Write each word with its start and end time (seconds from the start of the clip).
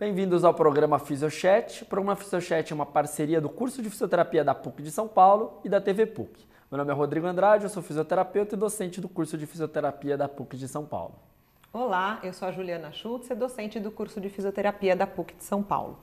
Bem-vindos 0.00 0.44
ao 0.44 0.54
programa 0.54 0.96
Fisiochat. 1.00 1.82
O 1.82 1.86
programa 1.86 2.14
Fisiochat 2.14 2.72
é 2.72 2.74
uma 2.76 2.86
parceria 2.86 3.40
do 3.40 3.48
curso 3.48 3.82
de 3.82 3.90
fisioterapia 3.90 4.44
da 4.44 4.54
PUC 4.54 4.80
de 4.80 4.92
São 4.92 5.08
Paulo 5.08 5.60
e 5.64 5.68
da 5.68 5.80
TV 5.80 6.06
PUC. 6.06 6.46
Meu 6.70 6.78
nome 6.78 6.92
é 6.92 6.94
Rodrigo 6.94 7.26
Andrade, 7.26 7.64
eu 7.64 7.68
sou 7.68 7.82
fisioterapeuta 7.82 8.54
e 8.54 8.56
docente 8.56 9.00
do 9.00 9.08
curso 9.08 9.36
de 9.36 9.44
fisioterapia 9.44 10.16
da 10.16 10.28
PUC 10.28 10.56
de 10.56 10.68
São 10.68 10.86
Paulo. 10.86 11.16
Olá, 11.72 12.20
eu 12.22 12.32
sou 12.32 12.46
a 12.46 12.52
Juliana 12.52 12.92
Schultz, 12.92 13.28
docente 13.30 13.80
do 13.80 13.90
curso 13.90 14.20
de 14.20 14.30
fisioterapia 14.30 14.94
da 14.94 15.04
PUC 15.04 15.34
de 15.34 15.42
São 15.42 15.64
Paulo. 15.64 15.98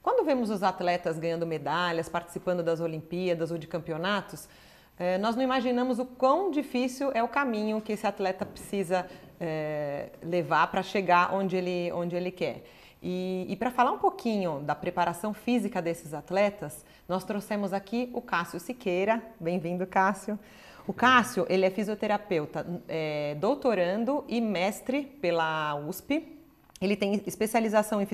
Quando 0.00 0.24
vemos 0.24 0.48
os 0.48 0.62
atletas 0.62 1.18
ganhando 1.18 1.44
medalhas, 1.44 2.08
participando 2.08 2.62
das 2.62 2.78
Olimpíadas 2.78 3.50
ou 3.50 3.58
de 3.58 3.66
campeonatos, 3.66 4.48
eh, 4.96 5.18
nós 5.18 5.34
não 5.34 5.42
imaginamos 5.42 5.98
o 5.98 6.06
quão 6.06 6.52
difícil 6.52 7.10
é 7.12 7.20
o 7.20 7.26
caminho 7.26 7.80
que 7.80 7.94
esse 7.94 8.06
atleta 8.06 8.46
precisa 8.46 9.08
é, 9.40 10.10
levar 10.22 10.70
para 10.70 10.84
chegar 10.84 11.34
onde 11.34 11.56
ele, 11.56 11.90
onde 11.92 12.14
ele 12.14 12.30
quer. 12.30 12.62
E, 13.02 13.46
e 13.48 13.56
para 13.56 13.70
falar 13.70 13.92
um 13.92 13.98
pouquinho 13.98 14.60
da 14.60 14.74
preparação 14.74 15.32
física 15.32 15.80
desses 15.80 16.12
atletas, 16.12 16.84
nós 17.08 17.24
trouxemos 17.24 17.72
aqui 17.72 18.10
o 18.12 18.20
Cássio 18.20 18.58
Siqueira. 18.58 19.22
Bem-vindo, 19.38 19.86
Cássio. 19.86 20.38
O 20.86 20.92
Cássio, 20.92 21.46
ele 21.48 21.66
é 21.66 21.70
fisioterapeuta, 21.70 22.66
é, 22.88 23.36
doutorando 23.38 24.24
e 24.26 24.40
mestre 24.40 25.02
pela 25.20 25.74
USP. 25.74 26.38
Ele 26.80 26.96
tem 26.96 27.22
especialização 27.26 28.00
em, 28.00 28.06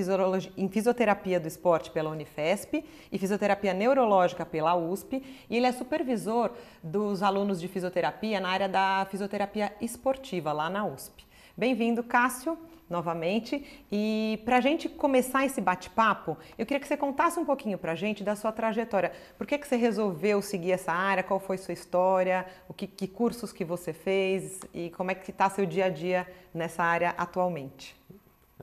em, 0.57 0.69
fisioterapia 0.69 1.39
do 1.39 1.47
esporte 1.47 1.91
pela 1.91 2.09
Unifesp 2.09 2.83
e 3.11 3.17
fisioterapia 3.17 3.73
neurológica 3.73 4.45
pela 4.45 4.75
USP. 4.75 5.23
E 5.49 5.55
ele 5.55 5.67
é 5.67 5.71
supervisor 5.71 6.51
dos 6.83 7.23
alunos 7.23 7.61
de 7.61 7.67
fisioterapia 7.67 8.39
na 8.39 8.49
área 8.49 8.67
da 8.67 9.07
fisioterapia 9.09 9.71
esportiva 9.79 10.51
lá 10.51 10.69
na 10.69 10.85
USP. 10.85 11.25
Bem-vindo, 11.57 12.03
Cássio 12.03 12.57
novamente. 12.89 13.85
E 13.89 14.41
para 14.43 14.57
a 14.57 14.61
gente 14.61 14.89
começar 14.89 15.45
esse 15.45 15.61
bate-papo, 15.61 16.37
eu 16.57 16.65
queria 16.65 16.79
que 16.81 16.87
você 16.87 16.97
contasse 16.97 17.39
um 17.39 17.45
pouquinho 17.45 17.77
para 17.77 17.93
a 17.93 17.95
gente 17.95 18.25
da 18.25 18.35
sua 18.35 18.51
trajetória. 18.51 19.13
Por 19.37 19.47
que, 19.47 19.57
que 19.57 19.65
você 19.65 19.77
resolveu 19.77 20.41
seguir 20.41 20.73
essa 20.73 20.91
área? 20.91 21.23
Qual 21.23 21.39
foi 21.39 21.57
sua 21.57 21.73
história? 21.73 22.45
O 22.67 22.73
que, 22.73 22.85
que 22.85 23.07
cursos 23.07 23.53
que 23.53 23.63
você 23.63 23.93
fez? 23.93 24.59
E 24.73 24.89
como 24.91 25.11
é 25.11 25.15
que 25.15 25.31
está 25.31 25.49
seu 25.49 25.65
dia 25.65 25.85
a 25.85 25.89
dia 25.89 26.27
nessa 26.53 26.83
área 26.83 27.11
atualmente? 27.17 27.95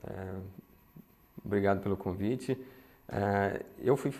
É, 0.07 0.35
obrigado 1.43 1.81
pelo 1.81 1.97
convite. 1.97 2.57
É, 3.09 3.61
eu, 3.79 3.97
fui 3.97 4.11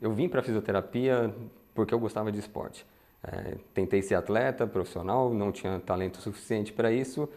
eu 0.00 0.12
vim 0.12 0.28
para 0.28 0.42
fisioterapia 0.42 1.34
porque 1.74 1.92
eu 1.92 1.98
gostava 1.98 2.30
de 2.30 2.38
esporte. 2.38 2.86
É, 3.24 3.56
tentei 3.72 4.02
ser 4.02 4.16
atleta 4.16 4.66
profissional, 4.66 5.32
não 5.32 5.50
tinha 5.50 5.80
talento 5.80 6.20
suficiente 6.20 6.72
para 6.72 6.92
isso 6.92 7.28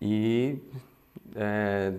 e 0.00 0.58
é, 1.34 1.92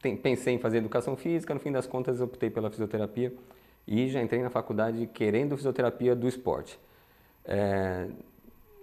tem, 0.00 0.16
pensei 0.16 0.54
em 0.54 0.58
fazer 0.58 0.78
educação 0.78 1.16
física, 1.16 1.54
no 1.54 1.60
fim 1.60 1.72
das 1.72 1.86
contas 1.86 2.20
optei 2.20 2.50
pela 2.50 2.70
fisioterapia 2.70 3.32
e 3.86 4.08
já 4.08 4.22
entrei 4.22 4.42
na 4.42 4.50
faculdade 4.50 5.08
querendo 5.12 5.56
fisioterapia 5.56 6.14
do 6.14 6.28
esporte. 6.28 6.78
É, 7.44 8.08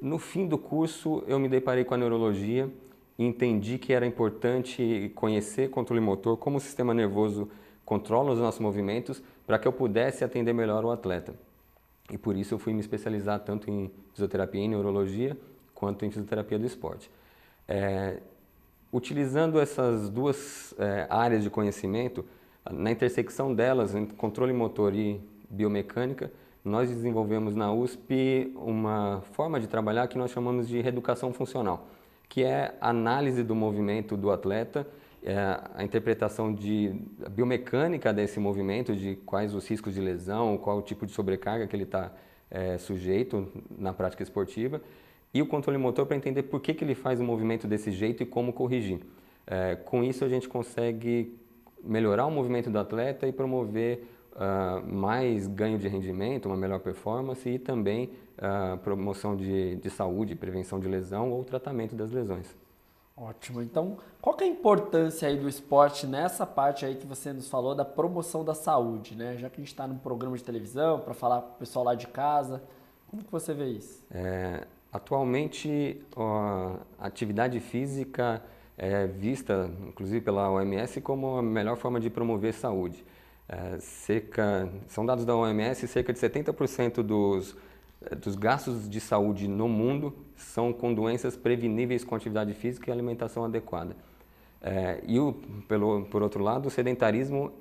no 0.02 0.18
fim 0.18 0.48
do 0.48 0.58
curso 0.58 1.24
eu 1.28 1.40
me 1.40 1.48
deparei 1.48 1.84
com 1.84 1.94
a 1.94 1.98
neurologia 1.98 2.70
e 3.18 3.26
entendi 3.26 3.78
que 3.78 3.94
era 3.94 4.06
importante 4.06 5.12
conhecer 5.16 5.70
controle 5.70 6.02
motor, 6.02 6.38
como 6.38 6.58
o 6.58 6.60
sistema 6.60 6.94
nervoso 6.94 7.50
controla 7.86 8.32
os 8.32 8.40
nossos 8.40 8.60
movimentos, 8.60 9.22
para 9.46 9.60
que 9.60 9.68
eu 9.68 9.74
pudesse 9.74 10.24
atender 10.24 10.54
melhor 10.54 10.84
o 10.86 10.92
atleta. 10.92 11.34
E 12.10 12.18
por 12.18 12.36
isso 12.36 12.54
eu 12.54 12.60
fui 12.60 12.74
me 12.74 12.80
especializar 12.80 13.40
tanto 13.42 13.70
em 13.70 13.92
fisioterapia 14.14 14.62
e 14.62 14.68
neurologia, 14.68 15.38
quanto 15.74 16.06
em 16.06 16.10
fisioterapia 16.10 16.58
do 16.58 16.66
esporte. 16.66 17.10
É, 17.68 18.18
utilizando 18.92 19.60
essas 19.60 20.10
duas 20.10 20.74
é, 20.78 21.08
áreas 21.10 21.44
de 21.44 21.50
conhecimento, 21.50 22.26
na 22.72 22.92
intersecção 22.92 23.54
delas, 23.54 23.94
entre 23.96 24.16
controle 24.16 24.54
motor 24.54 24.94
e 24.96 25.20
biomecânica, 25.50 26.32
nós 26.64 26.90
desenvolvemos 26.90 27.56
na 27.56 27.74
USP 27.74 28.54
uma 28.56 29.22
forma 29.34 29.60
de 29.60 29.68
trabalhar 29.68 30.08
que 30.08 30.18
nós 30.18 30.32
chamamos 30.32 30.68
de 30.68 30.80
reeducação 30.80 31.34
funcional, 31.34 31.88
que 32.30 32.44
é 32.44 32.76
a 32.80 32.90
análise 32.90 33.44
do 33.44 33.54
movimento 33.54 34.16
do 34.16 34.32
atleta, 34.32 34.88
é 35.22 35.38
a 35.74 35.84
interpretação 35.84 36.54
de 36.54 36.94
biomecânica 37.32 38.14
desse 38.14 38.40
movimento, 38.40 38.96
de 38.96 39.16
quais 39.26 39.54
os 39.54 39.68
riscos 39.68 39.94
de 39.94 40.02
lesão, 40.02 40.58
qual 40.58 40.78
o 40.78 40.82
tipo 40.82 41.06
de 41.06 41.12
sobrecarga 41.12 41.68
que 41.68 41.76
ele 41.76 41.84
está 41.84 42.12
é, 42.52 42.78
sujeito 42.78 43.48
na 43.78 43.94
prática 43.94 44.22
esportiva, 44.22 44.82
e 45.34 45.42
o 45.42 45.46
controle 45.46 45.78
motor 45.78 46.06
para 46.06 46.16
entender 46.16 46.44
por 46.44 46.62
que, 46.62 46.74
que 46.74 46.84
ele 46.84 46.96
faz 46.96 47.20
o 47.20 47.24
movimento 47.24 47.68
desse 47.68 47.92
jeito 47.92 48.22
e 48.24 48.26
como 48.26 48.54
corrigir. 48.54 49.00
É, 49.48 49.76
com 49.76 50.04
isso 50.04 50.24
a 50.24 50.30
gente 50.30 50.48
consegue 50.48 51.38
melhorar 51.84 52.26
o 52.26 52.32
movimento 52.32 52.70
do 52.70 52.80
atleta 52.80 53.28
e 53.28 53.34
promover 53.34 54.08
uh, 54.34 54.94
mais 54.94 55.48
ganho 55.48 55.78
de 55.78 55.88
rendimento, 55.88 56.46
uma 56.46 56.56
melhor 56.56 56.80
performance 56.80 57.48
e 57.50 57.60
também 57.60 58.12
uh, 58.38 58.78
promoção 58.78 59.36
de, 59.36 59.76
de 59.76 59.90
saúde, 59.90 60.36
prevenção 60.36 60.80
de 60.80 60.88
lesão 60.88 61.32
ou 61.32 61.44
tratamento 61.44 61.96
das 61.96 62.12
lesões. 62.12 62.56
Ótimo. 63.16 63.62
Então, 63.62 63.98
qual 64.20 64.36
que 64.36 64.44
é 64.44 64.48
a 64.48 64.50
importância 64.50 65.28
aí 65.28 65.38
do 65.38 65.48
esporte 65.48 66.08
nessa 66.08 66.48
parte 66.48 66.84
aí 66.84 66.96
que 66.96 67.06
você 67.06 67.32
nos 67.32 67.48
falou 67.48 67.76
da 67.76 67.86
promoção 67.86 68.44
da 68.44 68.56
saúde, 68.56 69.16
né? 69.16 69.38
Já 69.38 69.50
que 69.50 69.58
a 69.58 69.60
gente 69.64 69.68
está 69.68 69.86
num 69.86 70.00
programa 70.00 70.36
de 70.36 70.44
televisão 70.44 71.00
para 71.00 71.14
falar 71.14 71.42
para 71.42 71.52
o 71.52 71.58
pessoal 71.60 71.86
lá 71.86 71.94
de 71.94 72.08
casa, 72.08 72.64
como 73.08 73.24
que 73.24 73.32
você 73.32 73.54
vê 73.54 73.68
isso? 73.68 74.04
É, 74.10 74.66
Atualmente, 74.94 76.00
a 76.16 76.78
atividade 77.00 77.60
física 77.60 78.44
é 78.78 79.08
vista, 79.08 79.72
inclusive 79.88 80.22
pela 80.22 80.52
OMS, 80.52 81.02
como 81.02 81.38
a 81.38 81.42
melhor 81.42 81.78
forma 81.78 82.00
de 82.00 82.12
promover 82.12 82.54
saúde. 82.54 83.04
É, 83.50 83.80
cerca, 83.80 84.70
são 84.88 85.04
dados 85.04 85.26
da 85.26 85.36
OMS, 85.36 85.88
cerca 85.88 86.14
de 86.14 86.20
70% 86.20 87.02
dos, 87.02 87.58
dos 88.22 88.36
gastos 88.36 88.88
de 88.88 89.00
saúde 89.00 89.48
no 89.48 89.68
mundo 89.68 90.16
são 90.36 90.72
com 90.72 90.94
doenças 90.94 91.36
preveníveis 91.36 92.04
com 92.04 92.14
atividade 92.14 92.54
física 92.54 92.92
e 92.92 92.94
alimentação 92.94 93.44
adequada. 93.44 93.96
É, 94.62 95.02
e, 95.08 95.20
o, 95.20 95.34
pelo, 95.68 96.06
por 96.06 96.22
outro 96.22 96.44
lado, 96.44 96.68
o 96.68 96.70
sedentarismo 96.70 97.52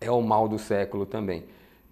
é 0.00 0.10
o 0.10 0.20
mal 0.20 0.48
do 0.48 0.58
século 0.58 1.06
também. 1.06 1.44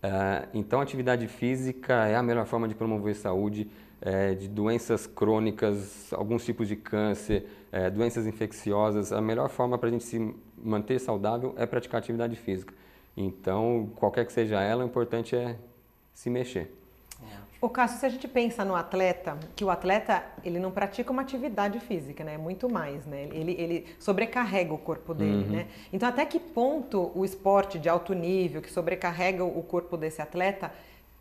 É, 0.02 0.48
então, 0.52 0.80
a 0.80 0.82
atividade 0.82 1.28
física 1.28 2.06
é 2.06 2.16
a 2.16 2.22
melhor 2.22 2.44
forma 2.44 2.66
de 2.66 2.74
promover 2.74 3.14
saúde 3.14 3.70
é, 4.04 4.34
de 4.34 4.48
doenças 4.48 5.06
crônicas, 5.06 6.12
alguns 6.12 6.44
tipos 6.44 6.68
de 6.68 6.76
câncer, 6.76 7.46
é, 7.72 7.88
doenças 7.88 8.26
infecciosas. 8.26 9.12
A 9.12 9.20
melhor 9.20 9.48
forma 9.48 9.78
para 9.78 9.88
a 9.88 9.92
gente 9.92 10.04
se 10.04 10.34
manter 10.62 11.00
saudável 11.00 11.54
é 11.56 11.64
praticar 11.64 11.98
atividade 11.98 12.36
física. 12.36 12.74
Então, 13.16 13.90
qualquer 13.96 14.26
que 14.26 14.32
seja 14.32 14.60
ela, 14.60 14.84
o 14.84 14.86
importante 14.86 15.34
é 15.34 15.56
se 16.12 16.28
mexer. 16.28 16.70
O 17.64 17.70
Cássio, 17.70 17.98
se 17.98 18.04
a 18.04 18.10
gente 18.10 18.28
pensa 18.28 18.62
no 18.62 18.74
atleta, 18.74 19.38
que 19.56 19.64
o 19.64 19.70
atleta 19.70 20.22
ele 20.44 20.58
não 20.58 20.70
pratica 20.70 21.10
uma 21.10 21.22
atividade 21.22 21.80
física, 21.80 22.22
né? 22.22 22.36
Muito 22.36 22.68
mais, 22.68 23.06
né? 23.06 23.26
Ele, 23.32 23.52
ele 23.52 23.86
sobrecarrega 23.98 24.74
o 24.74 24.76
corpo 24.76 25.14
dele, 25.14 25.44
uhum. 25.44 25.50
né? 25.50 25.68
Então, 25.90 26.06
até 26.06 26.26
que 26.26 26.38
ponto 26.38 27.10
o 27.14 27.24
esporte 27.24 27.78
de 27.78 27.88
alto 27.88 28.12
nível 28.12 28.60
que 28.60 28.70
sobrecarrega 28.70 29.42
o 29.44 29.62
corpo 29.62 29.96
desse 29.96 30.20
atleta 30.20 30.70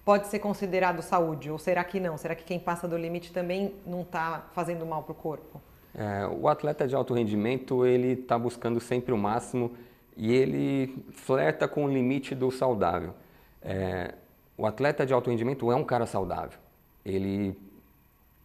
pode 0.06 0.28
ser 0.28 0.40
considerado 0.40 1.02
saúde? 1.02 1.50
Ou 1.50 1.58
será 1.58 1.84
que 1.84 2.00
não? 2.00 2.18
Será 2.18 2.36
que 2.36 2.44
quem 2.44 2.60
passa 2.60 2.88
do 2.88 2.98
limite 2.98 3.32
também 3.32 3.74
não 3.86 4.02
está 4.02 4.48
fazendo 4.54 4.86
mal 4.86 5.04
para 5.04 5.12
o 5.12 5.16
corpo? 5.16 5.62
É, 5.96 6.28
o 6.28 6.48
atleta 6.48 6.88
de 6.88 6.96
alto 6.96 7.14
rendimento, 7.14 7.86
ele 7.86 8.14
está 8.14 8.38
buscando 8.38 8.80
sempre 8.80 9.14
o 9.14 9.18
máximo 9.18 9.72
e 10.18 10.34
ele 10.34 11.04
flerta 11.12 11.68
com 11.68 11.86
o 11.86 11.90
limite 11.90 12.34
do 12.36 12.52
saudável. 12.52 13.14
É, 13.62 14.14
o 14.58 14.66
atleta 14.66 15.06
de 15.06 15.14
alto 15.14 15.30
rendimento 15.30 15.72
é 15.72 15.76
um 15.76 15.84
cara 15.84 16.06
saudável. 16.06 16.60
Ele 17.06 17.56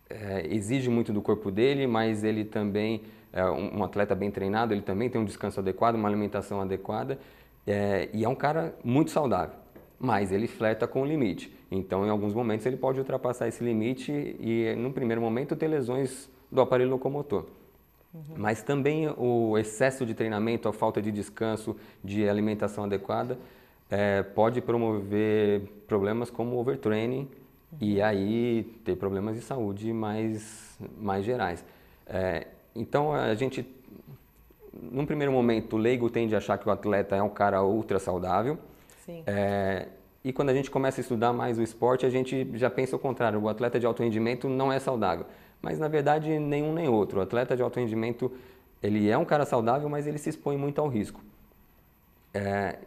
é, 0.08 0.46
exige 0.50 0.88
muito 0.88 1.12
do 1.12 1.22
corpo 1.22 1.50
dele, 1.50 1.86
mas 1.86 2.22
ele 2.22 2.44
também 2.44 3.02
é 3.32 3.44
um, 3.44 3.78
um, 3.78 3.84
atleta 3.84 4.14
bem 4.14 4.30
treinado, 4.30 4.72
ele 4.72 4.82
também 4.82 5.10
tem 5.10 5.20
um 5.20 5.24
descanso 5.24 5.60
adequado, 5.60 5.96
uma 5.96 6.08
alimentação 6.08 6.60
adequada 6.60 7.18
é, 7.66 8.08
e 8.12 8.24
é 8.24 8.28
um 8.28 8.34
cara 8.34 8.74
muito 8.82 9.10
saudável 9.10 9.54
mas 9.98 10.32
ele 10.32 10.46
flerta 10.46 10.86
com 10.86 11.02
o 11.02 11.04
limite. 11.04 11.52
Então, 11.70 12.06
em 12.06 12.10
alguns 12.10 12.32
momentos, 12.32 12.64
ele 12.66 12.76
pode 12.76 12.98
ultrapassar 12.98 13.48
esse 13.48 13.62
limite 13.62 14.12
e, 14.12 14.74
no 14.76 14.92
primeiro 14.92 15.20
momento, 15.20 15.56
ter 15.56 15.68
lesões 15.68 16.30
do 16.50 16.60
aparelho 16.60 16.90
locomotor. 16.90 17.46
Uhum. 18.14 18.36
Mas 18.36 18.62
também 18.62 19.08
o 19.16 19.58
excesso 19.58 20.06
de 20.06 20.14
treinamento, 20.14 20.68
a 20.68 20.72
falta 20.72 21.02
de 21.02 21.12
descanso, 21.12 21.76
de 22.02 22.28
alimentação 22.28 22.84
adequada, 22.84 23.38
é, 23.90 24.22
pode 24.22 24.60
promover 24.60 25.62
problemas 25.86 26.30
como 26.30 26.56
overtraining 26.58 27.28
uhum. 27.72 27.78
e 27.80 28.00
aí 28.00 28.64
ter 28.84 28.96
problemas 28.96 29.36
de 29.36 29.42
saúde 29.42 29.92
mais, 29.92 30.78
mais 30.98 31.24
gerais. 31.24 31.64
É, 32.06 32.46
então, 32.74 33.12
a 33.12 33.34
gente, 33.34 33.66
num 34.72 35.04
primeiro 35.04 35.32
momento, 35.32 35.74
o 35.74 35.78
leigo 35.78 36.08
tende 36.08 36.34
a 36.34 36.38
achar 36.38 36.56
que 36.56 36.68
o 36.68 36.72
atleta 36.72 37.16
é 37.16 37.22
um 37.22 37.28
cara 37.28 37.62
ultra 37.62 37.98
saudável, 37.98 38.58
é, 39.26 39.88
e 40.24 40.32
quando 40.32 40.50
a 40.50 40.54
gente 40.54 40.70
começa 40.70 41.00
a 41.00 41.02
estudar 41.02 41.32
mais 41.32 41.58
o 41.58 41.62
esporte, 41.62 42.04
a 42.04 42.10
gente 42.10 42.48
já 42.54 42.68
pensa 42.68 42.96
o 42.96 42.98
contrário: 42.98 43.40
o 43.40 43.48
atleta 43.48 43.78
de 43.78 43.86
alto 43.86 44.02
rendimento 44.02 44.48
não 44.48 44.72
é 44.72 44.78
saudável. 44.78 45.26
Mas 45.60 45.78
na 45.78 45.88
verdade, 45.88 46.38
nenhum 46.38 46.72
nem 46.72 46.88
outro. 46.88 47.18
O 47.18 47.22
atleta 47.22 47.56
de 47.56 47.62
alto 47.62 47.80
rendimento 47.80 48.30
ele 48.82 49.08
é 49.08 49.18
um 49.18 49.24
cara 49.24 49.44
saudável, 49.44 49.88
mas 49.88 50.06
ele 50.06 50.18
se 50.18 50.30
expõe 50.30 50.56
muito 50.56 50.80
ao 50.80 50.88
risco. 50.88 51.20
É, 52.32 52.78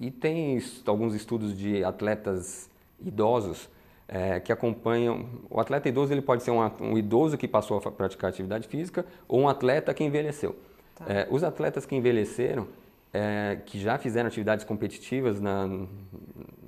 e 0.00 0.10
tem 0.10 0.60
alguns 0.86 1.14
estudos 1.14 1.56
de 1.56 1.84
atletas 1.84 2.70
idosos 3.04 3.68
é, 4.08 4.40
que 4.40 4.52
acompanham. 4.52 5.26
O 5.50 5.60
atleta 5.60 5.88
idoso 5.88 6.12
ele 6.12 6.22
pode 6.22 6.42
ser 6.42 6.50
um, 6.50 6.60
um, 6.80 6.98
idoso 6.98 7.36
que 7.36 7.46
passou 7.46 7.78
a 7.78 7.90
praticar 7.90 8.30
atividade 8.30 8.66
física 8.66 9.04
ou 9.28 9.40
um 9.40 9.48
atleta 9.48 9.92
que 9.92 10.02
envelheceu. 10.02 10.56
Tá. 10.94 11.04
É, 11.08 11.28
os 11.30 11.44
atletas 11.44 11.84
que 11.86 11.94
envelheceram, 11.94 12.66
é, 13.12 13.60
que 13.64 13.78
já 13.78 13.98
fizeram 13.98 14.28
atividades 14.28 14.64
competitivas 14.64 15.40
na, 15.40 15.66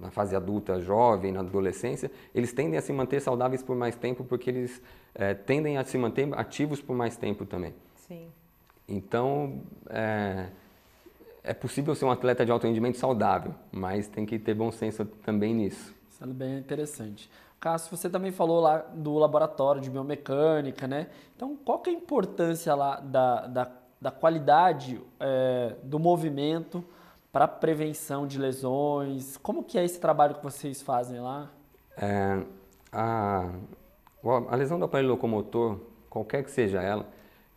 na, 0.00 0.10
fase 0.10 0.34
adulta, 0.34 0.80
jovem, 0.80 1.32
na 1.32 1.40
adolescência, 1.40 2.10
eles 2.34 2.52
tendem 2.52 2.78
a 2.78 2.82
se 2.82 2.92
manter 2.92 3.20
saudáveis 3.20 3.62
por 3.62 3.76
mais 3.76 3.94
tempo 3.94 4.24
porque 4.24 4.50
eles 4.50 4.82
é, 5.14 5.34
tendem 5.34 5.76
a 5.76 5.84
se 5.84 5.98
manter 5.98 6.28
ativos 6.34 6.80
por 6.80 6.96
mais 6.96 7.16
tempo 7.16 7.44
também. 7.44 7.74
Sim. 7.96 8.28
Então, 8.88 9.60
é, 9.88 10.46
é 11.44 11.54
possível 11.54 11.94
ser 11.94 12.04
um 12.04 12.10
atleta 12.10 12.44
de 12.44 12.50
alto 12.50 12.66
rendimento 12.66 12.96
saudável, 12.96 13.54
mas 13.70 14.08
tem 14.08 14.26
que 14.26 14.38
ter 14.38 14.54
bom 14.54 14.70
senso 14.70 15.04
também 15.04 15.54
nisso. 15.54 15.94
Isso 16.08 16.24
é 16.24 16.26
bem 16.26 16.58
interessante. 16.58 17.30
Cássio, 17.60 17.94
você 17.94 18.08
também 18.08 18.32
falou 18.32 18.58
lá 18.60 18.78
do 18.78 19.18
laboratório 19.18 19.82
de 19.82 19.90
biomecânica, 19.90 20.88
né? 20.88 21.08
Então, 21.36 21.54
qual 21.56 21.78
que 21.78 21.90
é 21.90 21.92
a 21.92 21.96
importância 21.96 22.74
lá 22.74 22.98
da, 23.00 23.46
da, 23.46 23.70
da 24.00 24.10
qualidade 24.10 25.00
é, 25.18 25.74
do 25.82 25.98
movimento 25.98 26.84
para 27.32 27.46
prevenção 27.46 28.26
de 28.26 28.38
lesões? 28.38 29.36
Como 29.36 29.62
que 29.62 29.78
é 29.78 29.84
esse 29.84 30.00
trabalho 30.00 30.34
que 30.34 30.42
vocês 30.42 30.82
fazem 30.82 31.20
lá? 31.20 31.50
É, 31.96 32.42
a, 32.92 33.50
a 34.48 34.56
lesão 34.56 34.78
do 34.78 34.84
aparelho 34.84 35.10
locomotor, 35.10 35.78
qualquer 36.08 36.42
que 36.42 36.50
seja 36.50 36.82
ela, 36.82 37.06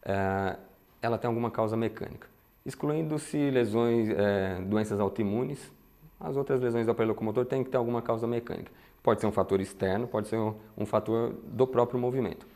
é, 0.04 0.58
ela 1.02 1.18
tem 1.18 1.28
alguma 1.28 1.50
causa 1.50 1.78
mecânica 1.78 2.34
excluindo-se 2.66 3.50
lesões, 3.52 4.10
é, 4.10 4.62
doenças 4.62 5.00
autoimunes, 5.00 5.72
as 6.20 6.38
outras 6.38 6.62
lesões 6.62 6.86
do 6.86 6.92
aparelho 6.92 7.14
locomotor 7.14 7.46
têm 7.46 7.64
que 7.64 7.70
ter 7.70 7.78
alguma 7.78 8.02
causa 8.02 8.26
mecânica. 8.26 8.72
Pode 9.02 9.20
ser 9.20 9.28
um 9.28 9.32
fator 9.32 9.60
externo, 9.60 10.08
pode 10.08 10.30
ser 10.30 10.38
um, 10.38 10.56
um 10.78 10.86
fator 10.86 11.34
do 11.44 11.68
próprio 11.68 12.00
movimento. 12.00 12.48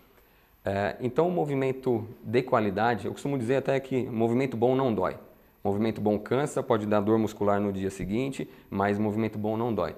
É, 0.68 0.98
então, 1.00 1.30
o 1.30 1.32
movimento 1.32 2.06
de 2.22 2.44
qualidade, 2.44 3.06
eu 3.06 3.14
costumo 3.14 3.38
dizer 3.38 3.56
até 3.56 3.80
que 3.80 4.04
movimento 4.04 4.58
bom 4.58 4.76
não 4.76 4.94
dói. 4.94 5.16
Movimento 5.64 6.02
bom 6.02 6.20
cansa, 6.20 6.62
pode 6.62 6.86
dar 6.86 7.00
dor 7.00 7.18
muscular 7.18 7.58
no 7.58 7.72
dia 7.72 7.90
seguinte, 7.90 8.50
mas 8.70 9.00
movimento 9.00 9.40
bom 9.40 9.56
não 9.56 9.74
dói. 9.74 9.96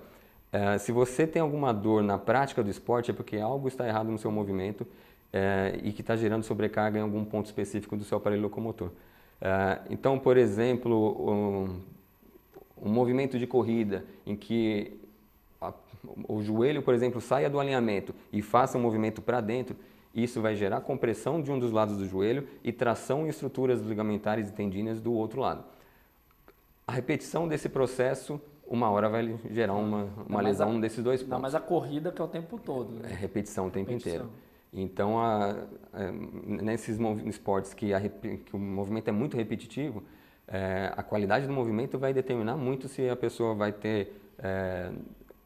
É, 0.51 0.77
se 0.77 0.91
você 0.91 1.25
tem 1.25 1.41
alguma 1.41 1.73
dor 1.73 2.03
na 2.03 2.19
prática 2.19 2.61
do 2.61 2.69
esporte, 2.69 3.09
é 3.09 3.13
porque 3.15 3.37
algo 3.37 3.67
está 3.67 3.87
errado 3.87 4.11
no 4.11 4.19
seu 4.19 4.29
movimento 4.31 4.85
é, 5.33 5.79
e 5.81 5.91
que 5.91 6.01
está 6.01 6.15
gerando 6.15 6.43
sobrecarga 6.43 6.99
em 6.99 7.01
algum 7.01 7.25
ponto 7.25 7.47
específico 7.47 7.97
do 7.97 8.03
seu 8.03 8.19
aparelho 8.19 8.43
locomotor. 8.43 8.91
Então, 9.89 10.19
por 10.19 10.37
exemplo, 10.37 11.79
um, 12.77 12.89
movimento 12.89 13.39
de 13.39 13.47
corrida 13.47 14.03
em 14.23 14.35
que 14.35 14.99
o 16.27 16.43
joelho, 16.43 16.81
por 16.83 16.93
exemplo, 16.93 17.21
saia 17.21 17.49
do 17.49 17.57
alinhamento 17.59 18.13
e 18.33 18.41
faça 18.41 18.77
um 18.77 18.81
movimento 18.81 19.21
para 19.21 19.39
dentro, 19.39 19.75
isso 20.13 20.41
vai 20.41 20.55
gerar 20.55 20.81
compressão 20.81 21.41
de 21.41 21.51
um 21.51 21.59
dos 21.59 21.71
lados 21.71 21.97
do 21.97 22.05
joelho 22.05 22.47
e 22.63 22.71
tração 22.71 23.25
em 23.25 23.29
estruturas 23.29 23.81
ligamentares 23.81 24.49
e 24.49 24.53
tendíneas 24.53 24.99
do 24.99 25.13
outro 25.13 25.41
lado. 25.41 25.63
A 26.87 26.91
repetição 26.91 27.47
desse 27.47 27.69
processo, 27.69 28.41
uma 28.67 28.89
hora 28.89 29.07
vai 29.07 29.37
gerar 29.51 29.75
uma, 29.75 30.09
uma 30.27 30.41
lesão 30.41 30.77
a, 30.77 30.79
desses 30.79 31.03
dois 31.03 31.21
pontos. 31.21 31.31
Não, 31.31 31.39
mas 31.39 31.53
a 31.53 31.59
corrida 31.59 32.11
que 32.11 32.21
é 32.21 32.25
o 32.25 32.27
tempo 32.27 32.57
todo. 32.57 32.91
Né? 32.93 33.09
É 33.11 33.13
repetição 33.13 33.67
o 33.67 33.71
tempo 33.71 33.91
repetição. 33.91 34.13
inteiro. 34.13 34.31
Então, 34.73 35.19
a, 35.19 35.51
a, 35.93 36.11
nesses 36.45 36.99
esportes 37.25 37.73
que, 37.73 37.93
a, 37.93 38.01
que, 38.01 38.55
o 38.55 38.59
movimento 38.59 39.07
é 39.07 39.11
muito 39.11 39.37
repetitivo, 39.37 40.03
é, 40.47 40.91
a 40.95 41.03
qualidade 41.03 41.45
do 41.45 41.53
movimento 41.53 41.97
vai 41.99 42.13
determinar 42.13 42.57
muito 42.57 42.87
se 42.87 43.07
a 43.07 43.15
pessoa 43.15 43.53
vai 43.53 43.71
ter 43.71 44.19
é, 44.39 44.91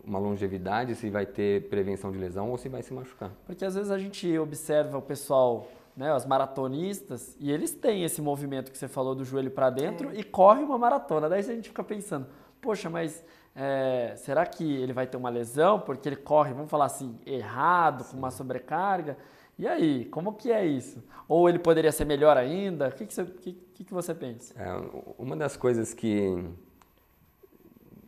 uma 0.06 0.20
longevidade, 0.20 0.96
se 0.96 1.10
vai 1.10 1.26
ter 1.26 1.70
prevenção 1.70 2.12
de 2.12 2.18
lesão 2.18 2.50
ou 2.50 2.58
se 2.58 2.68
vai 2.70 2.84
se 2.84 2.94
machucar. 2.94 3.32
Porque 3.46 3.64
às 3.64 3.76
vezes 3.76 3.90
a 3.90 3.98
gente 3.98 4.38
observa 4.38 4.98
o 4.98 5.02
pessoal, 5.02 5.68
né, 5.96 6.14
os 6.14 6.26
maratonistas, 6.26 7.36
e 7.40 7.52
eles 7.52 7.72
têm 7.72 8.04
esse 8.04 8.22
movimento 8.22 8.72
que 8.72 8.78
você 8.78 8.88
falou 8.88 9.16
do 9.16 9.24
joelho 9.24 9.52
para 9.52 9.70
dentro 9.70 10.10
é. 10.10 10.16
e 10.16 10.24
corre 10.24 10.62
uma 10.62 10.78
maratona. 10.78 11.30
Daí 11.30 11.40
a 11.40 11.44
gente 11.44 11.70
fica 11.70 11.84
pensando, 11.84 12.28
poxa, 12.62 12.90
mas 12.90 13.24
é, 13.56 14.14
será 14.18 14.46
que 14.46 14.64
ele 14.64 14.94
vai 14.94 15.08
ter 15.08 15.18
uma 15.18 15.30
lesão 15.30 15.80
porque 15.80 16.10
ele 16.10 16.16
corre, 16.16 16.54
vamos 16.54 16.70
falar 16.70 16.86
assim, 16.86 17.18
errado, 17.26 18.04
Sim. 18.04 18.12
com 18.12 18.18
uma 18.18 18.32
sobrecarga? 18.32 19.18
E 19.58 19.68
aí, 19.68 20.06
como 20.06 20.34
que 20.34 20.52
é 20.52 20.66
isso? 20.66 21.04
Ou 21.28 21.48
ele 21.48 21.60
poderia 21.60 21.92
ser 21.92 22.06
melhor 22.06 22.38
ainda? 22.38 22.88
O 22.88 22.92
que, 22.92 23.06
que, 23.06 23.14
você, 23.14 23.24
que, 23.26 23.84
que 23.84 23.94
você 23.94 24.14
pensa? 24.14 24.54
É, 24.60 24.74
uma 25.18 25.36
das 25.36 25.56
coisas 25.56 25.94
que, 25.94 26.44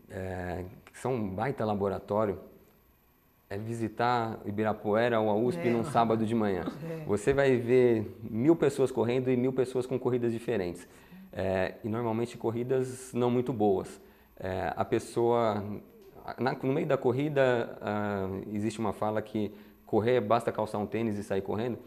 é, 0.09 0.65
que 0.83 0.84
são 0.95 1.13
um 1.13 1.29
baita 1.29 1.63
laboratório 1.63 2.39
é 3.49 3.57
visitar 3.57 4.39
Ibirapuera 4.45 5.19
ou 5.19 5.29
a 5.29 5.35
USP 5.35 5.67
é. 5.67 5.71
num 5.71 5.83
sábado 5.83 6.25
de 6.25 6.33
manhã. 6.33 6.65
É. 6.83 7.05
Você 7.05 7.31
vai 7.31 7.55
ver 7.57 8.17
mil 8.23 8.55
pessoas 8.55 8.91
correndo 8.91 9.29
e 9.29 9.37
mil 9.37 9.53
pessoas 9.53 9.85
com 9.85 9.99
corridas 9.99 10.31
diferentes. 10.31 10.87
É, 11.31 11.75
e 11.83 11.89
normalmente 11.89 12.37
corridas 12.37 13.13
não 13.13 13.29
muito 13.29 13.53
boas 13.53 14.01
é, 14.37 14.73
a 14.75 14.83
pessoa, 14.83 15.63
na, 16.37 16.53
no 16.53 16.73
meio 16.73 16.87
da 16.87 16.97
corrida, 16.97 17.77
uh, 17.81 18.43
existe 18.53 18.79
uma 18.79 18.91
fala 18.91 19.21
que 19.21 19.51
correr 19.85 20.19
basta 20.19 20.51
calçar 20.51 20.77
um 20.77 20.85
tênis 20.85 21.17
e 21.17 21.23
sair 21.23 21.41
correndo. 21.41 21.77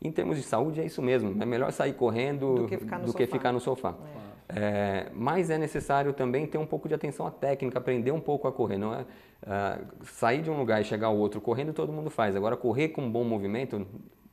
Em 0.00 0.10
termos 0.10 0.36
de 0.36 0.42
saúde 0.42 0.80
é 0.80 0.86
isso 0.86 1.02
mesmo, 1.02 1.42
é 1.42 1.44
melhor 1.44 1.70
sair 1.72 1.92
correndo 1.92 2.54
do 2.54 2.68
que 2.68 2.78
ficar 2.78 2.98
no 2.98 3.06
sofá. 3.06 3.26
Ficar 3.26 3.52
no 3.52 3.60
sofá. 3.60 3.94
É. 4.48 4.58
É, 4.58 5.06
mas 5.14 5.50
é 5.50 5.58
necessário 5.58 6.12
também 6.12 6.46
ter 6.46 6.58
um 6.58 6.66
pouco 6.66 6.88
de 6.88 6.94
atenção 6.94 7.26
à 7.26 7.30
técnica, 7.30 7.78
aprender 7.78 8.12
um 8.12 8.20
pouco 8.20 8.48
a 8.48 8.52
correr. 8.52 8.78
Não 8.78 8.94
é 8.94 9.02
uh, 9.02 10.04
sair 10.06 10.42
de 10.42 10.50
um 10.50 10.58
lugar 10.58 10.80
e 10.80 10.84
chegar 10.84 11.08
ao 11.08 11.16
outro 11.16 11.40
correndo 11.40 11.72
todo 11.72 11.92
mundo 11.92 12.10
faz. 12.10 12.34
Agora 12.34 12.56
correr 12.56 12.88
com 12.88 13.02
um 13.02 13.10
bom 13.10 13.24
movimento 13.24 13.86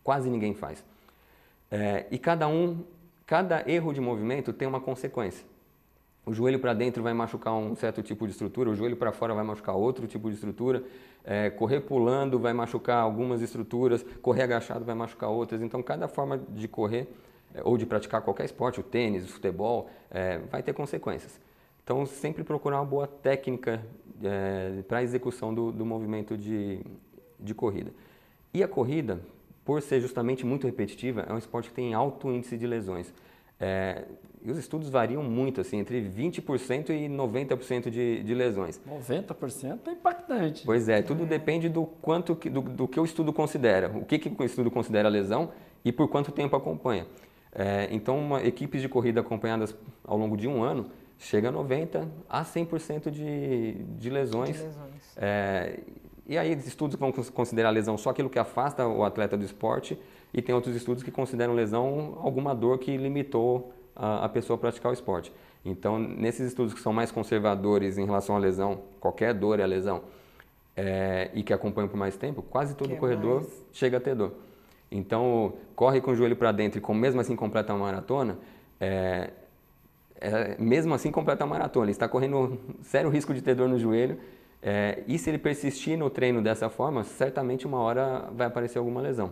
quase 0.04 0.30
ninguém 0.30 0.54
faz. 0.54 0.84
É, 1.70 2.06
e 2.12 2.18
cada 2.18 2.48
um, 2.48 2.84
cada 3.26 3.70
erro 3.70 3.92
de 3.94 4.00
movimento 4.00 4.54
tem 4.54 4.68
uma 4.68 4.80
consequência. 4.80 5.46
O 6.26 6.34
joelho 6.34 6.60
para 6.60 6.74
dentro 6.74 7.04
vai 7.04 7.14
machucar 7.14 7.54
um 7.54 7.76
certo 7.76 8.02
tipo 8.02 8.26
de 8.26 8.32
estrutura, 8.32 8.70
o 8.70 8.76
joelho 8.76 8.96
para 8.96 9.12
fora 9.12 9.34
vai 9.34 9.44
machucar 9.44 9.76
outro 9.76 10.08
tipo 10.08 10.30
de 10.30 10.36
estrutura. 10.36 10.84
É, 11.28 11.50
correr 11.50 11.82
pulando 11.82 12.38
vai 12.38 12.54
machucar 12.54 13.02
algumas 13.02 13.42
estruturas, 13.42 14.06
correr 14.22 14.44
agachado 14.44 14.86
vai 14.86 14.94
machucar 14.94 15.30
outras. 15.30 15.60
Então, 15.62 15.82
cada 15.82 16.08
forma 16.08 16.38
de 16.38 16.68
correr 16.68 17.08
é, 17.08 17.08
ou 17.64 17.78
de 17.78 17.86
praticar 17.86 18.22
qualquer 18.22 18.46
esporte, 18.46 18.80
o 18.80 18.84
tênis, 18.84 19.26
o 19.26 19.28
futebol, 19.28 19.90
é, 20.12 20.40
vai 20.40 20.62
ter 20.62 20.74
consequências. 20.74 21.40
Então, 21.84 22.06
sempre 22.06 22.44
procurar 22.44 22.80
uma 22.80 22.86
boa 22.86 23.08
técnica 23.08 23.82
é, 24.24 24.82
para 24.88 25.00
a 25.00 25.04
execução 25.04 25.54
do, 25.54 25.72
do 25.72 25.86
movimento 25.86 26.38
de, 26.38 26.80
de 27.40 27.54
corrida. 27.54 27.92
E 28.54 28.64
a 28.64 28.68
corrida, 28.68 29.20
por 29.64 29.82
ser 29.82 30.02
justamente 30.02 30.46
muito 30.46 30.66
repetitiva, 30.66 31.26
é 31.30 31.34
um 31.34 31.38
esporte 31.38 31.70
que 31.70 31.76
tem 31.76 31.94
alto 31.94 32.32
índice 32.32 32.58
de 32.58 32.66
lesões. 32.66 33.14
É, 33.60 34.04
e 34.46 34.52
os 34.52 34.58
estudos 34.58 34.90
variam 34.90 35.24
muito, 35.24 35.60
assim, 35.60 35.78
entre 35.78 36.02
20% 36.02 36.90
e 36.90 37.10
90% 37.10 37.90
de, 37.90 38.22
de 38.22 38.34
lesões. 38.34 38.80
90% 38.88 39.80
é 39.88 39.92
impactante. 39.92 40.64
Pois 40.66 40.88
é, 40.88 41.02
tudo 41.02 41.24
é. 41.24 41.26
depende 41.26 41.68
do 41.68 41.86
quanto 41.86 42.36
que, 42.36 42.50
do, 42.50 42.62
do, 42.62 42.88
que 42.88 43.00
o 43.00 43.06
estudo 43.06 43.34
considera, 43.34 43.90
o 43.96 44.06
que, 44.06 44.20
que 44.20 44.30
o 44.30 44.46
estudo 44.46 44.70
considera 44.70 45.10
lesão 45.10 45.52
e 45.84 45.92
por 45.92 46.08
quanto 46.08 46.32
tempo 46.32 46.56
acompanha. 46.56 47.08
É, 47.58 47.88
então, 47.90 48.20
uma, 48.20 48.44
equipes 48.44 48.82
de 48.82 48.90
corrida 48.90 49.22
acompanhadas 49.22 49.74
ao 50.04 50.18
longo 50.18 50.36
de 50.36 50.46
um 50.46 50.62
ano 50.62 50.92
chega 51.18 51.48
a 51.48 51.54
90% 51.54 52.10
a 52.30 52.44
100% 52.44 53.10
de, 53.10 53.74
de 53.98 54.10
lesões. 54.10 54.58
De 54.58 54.64
lesões. 54.64 55.18
É, 55.18 55.80
e 56.28 56.38
aí, 56.38 56.52
estudos 56.54 56.98
vão 56.98 57.12
considerar 57.12 57.70
lesão 57.70 57.98
só 57.98 58.10
aquilo 58.10 58.30
que 58.30 58.38
afasta 58.38 58.86
o 58.86 59.04
atleta 59.06 59.38
do 59.38 59.46
esporte, 59.46 59.98
e 60.34 60.42
tem 60.42 60.54
outros 60.54 60.76
estudos 60.76 61.02
que 61.02 61.12
consideram 61.12 61.54
lesão 61.54 62.18
alguma 62.22 62.54
dor 62.54 62.78
que 62.78 62.98
limitou 62.98 63.72
a, 63.96 64.26
a 64.26 64.30
pessoa 64.30 64.58
a 64.58 64.60
praticar 64.60 64.92
o 64.92 64.94
esporte. 64.94 65.32
Então, 65.64 65.98
nesses 65.98 66.48
estudos 66.48 66.74
que 66.74 66.82
são 66.82 66.92
mais 66.92 67.10
conservadores 67.10 67.98
em 67.98 68.06
relação 68.06 68.36
à 68.36 68.40
lesão, 68.40 68.82
qualquer 69.00 69.34
dor 69.34 69.60
é 69.60 69.64
a 69.64 69.66
lesão, 69.66 70.04
é, 70.76 71.32
e 71.34 71.42
que 71.42 71.54
acompanham 71.54 71.88
por 71.88 71.96
mais 71.96 72.18
tempo, 72.18 72.42
quase 72.42 72.76
todo 72.76 72.90
que 72.90 72.98
corredor 72.98 73.42
mais? 73.42 73.66
chega 73.72 73.98
a 73.98 74.00
ter 74.02 74.14
dor. 74.14 74.34
Então, 74.92 75.54
corre 75.76 76.00
com 76.02 76.12
o 76.12 76.16
joelho 76.16 76.36
para 76.36 76.52
dentro 76.52 76.80
e 76.80 76.82
com, 76.82 76.94
mesmo 76.94 77.20
assim 77.20 77.36
completa 77.36 77.74
a 77.74 77.78
maratona, 77.78 78.38
é, 78.80 79.32
é, 80.20 80.56
mesmo 80.58 80.94
assim 80.94 81.12
completa 81.12 81.44
a 81.44 81.48
maratona. 81.48 81.86
Ele 81.86 81.92
está 81.92 82.08
correndo 82.08 82.60
sério 82.84 83.10
risco 83.10 83.34
de 83.34 83.42
ter 83.42 83.56
dor 83.56 83.68
no 83.68 83.78
joelho. 83.78 84.20
É, 84.62 85.04
e 85.08 85.18
se 85.20 85.30
ele 85.30 85.38
persistir 85.38 85.98
no 85.98 86.10
treino 86.10 86.42
dessa 86.42 86.70
forma, 86.70 87.04
certamente 87.04 87.68
uma 87.68 87.80
hora 87.80 88.30
vai 88.34 88.48
aparecer 88.48 88.80
alguma 88.80 89.02
lesão. 89.02 89.32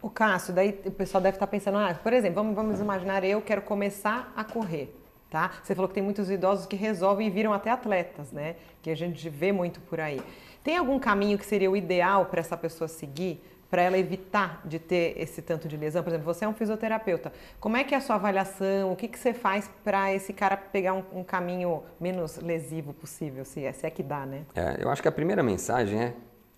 O 0.00 0.08
Cássio, 0.08 0.54
daí 0.54 0.80
o 0.84 0.90
pessoal 0.90 1.20
deve 1.20 1.36
estar 1.36 1.46
pensando, 1.46 1.78
ah, 1.78 1.94
por 1.94 2.12
exemplo, 2.12 2.36
vamos, 2.36 2.54
vamos 2.54 2.80
imaginar 2.80 3.24
eu 3.24 3.42
quero 3.42 3.62
começar 3.62 4.32
a 4.36 4.44
correr, 4.44 4.94
tá? 5.28 5.52
Você 5.62 5.74
falou 5.74 5.88
que 5.88 5.94
tem 5.94 6.02
muitos 6.02 6.30
idosos 6.30 6.66
que 6.66 6.76
resolvem 6.76 7.26
e 7.26 7.30
viram 7.30 7.52
até 7.52 7.70
atletas, 7.70 8.30
né? 8.30 8.54
Que 8.80 8.90
a 8.90 8.96
gente 8.96 9.28
vê 9.28 9.50
muito 9.50 9.80
por 9.80 9.98
aí. 9.98 10.20
Tem 10.62 10.76
algum 10.76 10.98
caminho 11.00 11.36
que 11.36 11.44
seria 11.44 11.70
o 11.70 11.76
ideal 11.76 12.26
para 12.26 12.38
essa 12.38 12.56
pessoa 12.56 12.86
seguir 12.86 13.42
para 13.70 13.82
ela 13.82 13.98
evitar 13.98 14.60
de 14.64 14.78
ter 14.78 15.14
esse 15.16 15.42
tanto 15.42 15.68
de 15.68 15.76
lesão? 15.76 16.02
Por 16.02 16.10
exemplo, 16.10 16.24
você 16.24 16.44
é 16.44 16.48
um 16.48 16.54
fisioterapeuta. 16.54 17.32
Como 17.60 17.76
é 17.76 17.84
que 17.84 17.94
é 17.94 17.98
a 17.98 18.00
sua 18.00 18.16
avaliação? 18.16 18.92
O 18.92 18.96
que, 18.96 19.08
que 19.08 19.18
você 19.18 19.34
faz 19.34 19.70
para 19.84 20.12
esse 20.14 20.32
cara 20.32 20.56
pegar 20.56 20.94
um, 20.94 21.04
um, 21.12 21.24
caminho 21.24 21.82
menos 22.00 22.36
lesivo 22.38 22.92
possível, 22.92 23.44
se 23.44 23.64
é, 23.64 23.72
se 23.72 23.86
é 23.86 23.90
que 23.90 24.02
dá, 24.02 24.24
né? 24.24 24.42
É, 24.54 24.78
eu 24.80 24.90
acho 24.90 25.02
que 25.02 25.08
a 25.08 25.12
primeira 25.12 25.42
mensagem 25.42 26.00
é 26.00 26.14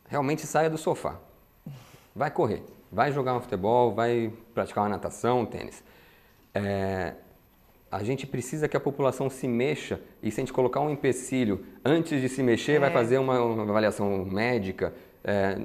realmente 0.09 0.47
saia 0.47 0.71
do 0.71 0.79
sofá. 0.79 1.17
Vai 2.14 2.31
correr, 2.31 2.62
vai 2.90 3.12
jogar 3.12 3.35
um 3.35 3.40
futebol, 3.40 3.93
vai 3.95 4.33
praticar 4.55 4.85
uma 4.85 4.90
natação, 4.90 5.40
um 5.40 5.47
tênis. 5.47 5.83
É, 6.55 7.14
a 7.90 8.05
gente 8.05 8.26
precisa 8.26 8.69
que 8.69 8.76
a 8.76 8.81
população 8.81 9.29
se 9.29 9.49
mexa 9.49 10.00
e 10.23 10.31
se 10.31 10.40
a 10.40 10.43
gente 10.43 10.52
colocar 10.52 10.81
um 10.81 10.90
empecilho 10.90 11.64
antes 11.85 12.21
de 12.21 12.29
se 12.29 12.43
mexer, 12.43 12.73
é. 12.73 12.79
vai 12.79 12.90
fazer 12.90 13.19
uma, 13.19 13.40
uma 13.43 13.62
avaliação 13.64 14.25
médica. 14.25 14.95
É, 15.25 15.59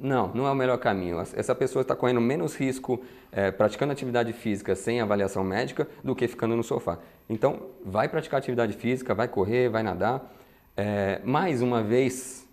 não, 0.00 0.28
não 0.28 0.46
é 0.46 0.50
o 0.50 0.54
melhor 0.54 0.78
caminho. 0.78 1.18
Essa 1.20 1.54
pessoa 1.54 1.82
está 1.82 1.94
correndo 1.96 2.20
menos 2.20 2.56
risco 2.56 3.02
é, 3.32 3.50
praticando 3.50 3.92
atividade 3.92 4.32
física 4.32 4.74
sem 4.74 5.00
avaliação 5.00 5.42
médica 5.42 5.88
do 6.04 6.14
que 6.14 6.28
ficando 6.28 6.54
no 6.54 6.62
sofá. 6.62 6.98
Então, 7.28 7.62
vai 7.84 8.08
praticar 8.08 8.38
atividade 8.38 8.72
física, 8.74 9.14
vai 9.14 9.26
correr, 9.26 9.68
vai 9.68 9.82
nadar. 9.82 10.32
É, 10.76 11.20
mais 11.24 11.60
uma 11.60 11.82
vez, 11.82 12.46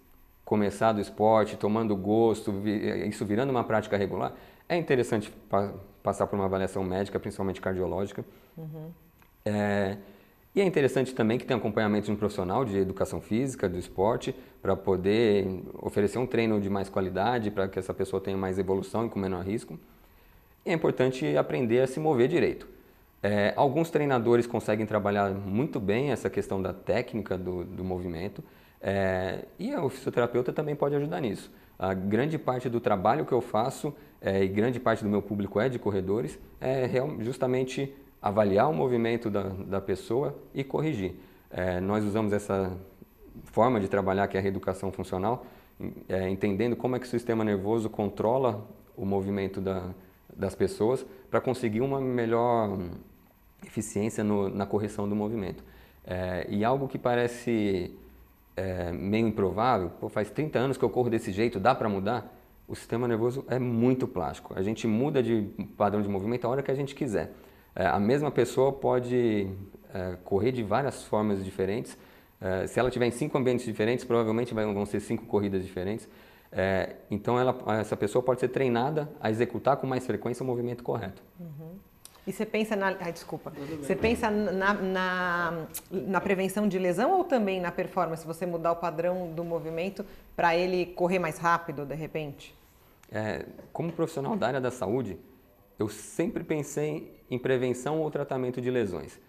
começar 0.44 0.92
do 0.92 1.00
esporte, 1.00 1.56
tomando 1.56 1.96
gosto, 1.96 2.52
isso 3.08 3.26
virando 3.26 3.52
uma 3.52 3.64
prática 3.64 3.96
regular, 3.96 4.34
é 4.68 4.76
interessante 4.76 5.32
pa 5.50 5.74
passar 6.02 6.28
por 6.28 6.36
uma 6.36 6.46
avaliação 6.46 6.84
médica, 6.84 7.20
principalmente 7.20 7.60
cardiológica. 7.60 8.24
Uhum. 8.56 8.92
É, 9.44 9.98
e 10.56 10.62
é 10.62 10.64
interessante 10.64 11.14
também 11.14 11.38
que 11.38 11.46
tenha 11.46 11.58
acompanhamento 11.58 12.06
de 12.06 12.12
um 12.14 12.16
profissional 12.16 12.64
de 12.64 12.78
educação 12.78 13.20
física, 13.20 13.68
do 13.68 13.78
esporte, 13.78 14.34
para 14.62 14.76
poder 14.76 15.46
oferecer 15.74 16.18
um 16.18 16.26
treino 16.26 16.62
de 16.62 16.70
mais 16.70 16.88
qualidade, 16.88 17.52
para 17.52 17.68
que 17.68 17.78
essa 17.78 17.94
pessoa 17.94 18.22
tenha 18.22 18.38
mais 18.38 18.58
evolução 18.58 19.06
e 19.06 19.10
com 19.10 19.20
menor 19.20 19.44
risco. 19.44 19.78
E 20.66 20.70
é 20.70 20.74
importante 20.74 21.36
aprender 21.36 21.82
a 21.82 21.88
se 21.88 22.00
mover 22.00 22.30
direito. 22.30 22.68
É, 23.22 23.54
alguns 23.58 23.90
treinadores 23.90 24.48
conseguem 24.48 24.86
trabalhar 24.86 25.30
muito 25.32 25.80
bem 25.80 26.12
essa 26.12 26.30
questão 26.30 26.62
da 26.62 26.72
técnica 26.72 27.38
do, 27.38 27.66
do 27.66 27.84
movimento 27.84 28.44
é, 28.82 29.46
e 29.58 29.76
o 29.76 29.90
fisioterapeuta 29.90 30.54
também 30.54 30.76
pode 30.76 30.96
ajudar 30.96 31.20
nisso. 31.20 31.52
A 31.78 31.94
grande 31.94 32.38
parte 32.38 32.70
do 32.70 32.80
trabalho 32.80 33.26
que 33.26 33.32
eu 33.34 33.42
faço 33.42 33.94
é, 34.22 34.44
e 34.44 34.48
grande 34.48 34.80
parte 34.80 35.04
do 35.04 35.10
meu 35.10 35.22
público 35.22 35.60
é 35.60 35.68
de 35.68 35.78
corredores 35.78 36.40
é 36.62 36.88
justamente 37.20 37.94
avaliar 38.26 38.68
o 38.68 38.74
movimento 38.74 39.30
da, 39.30 39.44
da 39.44 39.80
pessoa 39.80 40.36
e 40.52 40.64
corrigir. 40.64 41.14
É, 41.52 41.80
nós 41.80 42.04
usamos 42.04 42.34
essa 42.34 42.76
forma 43.44 43.80
de 43.80 43.88
trabalhar 43.88 44.28
que 44.28 44.36
é 44.36 44.40
a 44.40 44.42
reeducação 44.42 44.92
funcional, 44.92 45.46
é, 46.10 46.28
entendendo 46.28 46.76
como 46.76 46.96
é 46.96 47.00
que 47.00 47.06
o 47.06 47.10
sistema 47.10 47.44
nervoso 47.44 47.88
controla 47.88 48.68
o 48.98 49.06
movimento 49.06 49.62
da, 49.62 49.92
das 50.36 50.56
pessoas 50.56 51.06
para 51.30 51.40
conseguir 51.40 51.82
uma 51.82 52.02
melhor 52.02 52.80
eficiência 53.64 54.24
no, 54.24 54.50
na 54.50 54.66
correção 54.66 55.08
do 55.08 55.16
movimento. 55.16 55.64
É, 56.04 56.48
e 56.50 56.66
algo 56.66 56.88
que 56.88 56.98
parece 56.98 57.96
é, 58.56 58.92
meio 58.92 59.28
improvável, 59.28 59.92
pô, 60.00 60.10
faz 60.10 60.32
30 60.32 60.58
anos 60.58 60.78
que 60.78 60.84
eu 60.84 60.90
corro 60.90 61.12
desse 61.12 61.32
jeito, 61.32 61.60
dá 61.60 61.76
para 61.76 61.88
mudar? 61.88 62.36
O 62.68 62.76
sistema 62.76 63.08
nervoso 63.08 63.46
é 63.48 63.60
muito 63.60 64.08
plástico. 64.08 64.52
A 64.58 64.64
gente 64.64 64.88
muda 64.88 65.22
de 65.22 65.44
padrão 65.78 66.02
de 66.02 66.10
movimento 66.10 66.46
a 66.46 66.50
hora 66.50 66.64
que 66.64 66.72
a 66.72 66.76
gente 66.76 66.96
quiser. 66.96 67.32
É, 67.76 67.86
a 67.88 68.00
mesma 68.00 68.32
pessoa 68.32 68.72
pode 68.72 69.48
é, 69.94 70.18
correr 70.24 70.52
de 70.52 70.64
várias 70.64 71.04
formas 71.04 71.44
diferentes. 71.44 71.98
É, 72.40 72.68
se 72.68 72.80
ela 72.80 72.90
tiver 72.90 73.08
em 73.08 73.12
cinco 73.12 73.38
ambientes 73.38 73.66
diferentes, 73.66 74.06
provavelmente 74.06 74.54
vão 74.54 74.86
ser 74.86 75.00
cinco 75.00 75.26
corridas 75.26 75.64
diferentes. 75.64 76.08
então, 77.12 77.38
ela, 77.38 77.54
essa 77.80 77.98
pessoa 77.98 78.24
pode 78.24 78.40
ser 78.40 78.48
treinada 78.48 79.10
a 79.20 79.30
executar 79.30 79.76
com 79.76 79.86
mais 79.86 80.06
frequência 80.06 80.42
o 80.42 80.46
movimento 80.46 80.84
correto. 80.84 81.22
Uhum. 81.38 81.76
E 82.28 82.32
você 82.32 82.46
pensa 82.46 82.76
na. 82.76 82.96
Ai, 83.00 83.12
desculpa. 83.12 83.52
Você 83.82 83.96
pensa 83.96 84.32
na, 84.32 84.74
na, 84.74 85.68
na, 85.92 86.22
prevenção 86.22 86.68
de 86.68 86.80
lesão 86.80 87.12
ou 87.12 87.24
também 87.24 87.62
na 87.62 87.72
performance? 87.72 88.26
Você 88.26 88.46
mudar 88.46 88.72
o 88.72 88.76
padrão 88.78 89.32
do 89.32 89.44
movimento 89.44 90.04
para 90.36 90.56
ele 90.56 90.88
correr 90.88 91.20
mais 91.20 91.38
rápido, 91.38 91.86
de 91.86 91.94
repente? 91.94 92.56
É, 93.12 93.46
como 93.72 93.92
profissional 93.92 94.36
da 94.36 94.48
área 94.48 94.62
da 94.62 94.72
saúde, 94.72 95.20
eu 95.78 95.90
sempre 95.90 96.44
pensei 96.44 97.14
em 97.30 97.38
prevenção 97.38 98.00
ou 98.00 98.10
tratamento 98.10 98.62
de 98.62 98.70
lesões. 98.70 99.20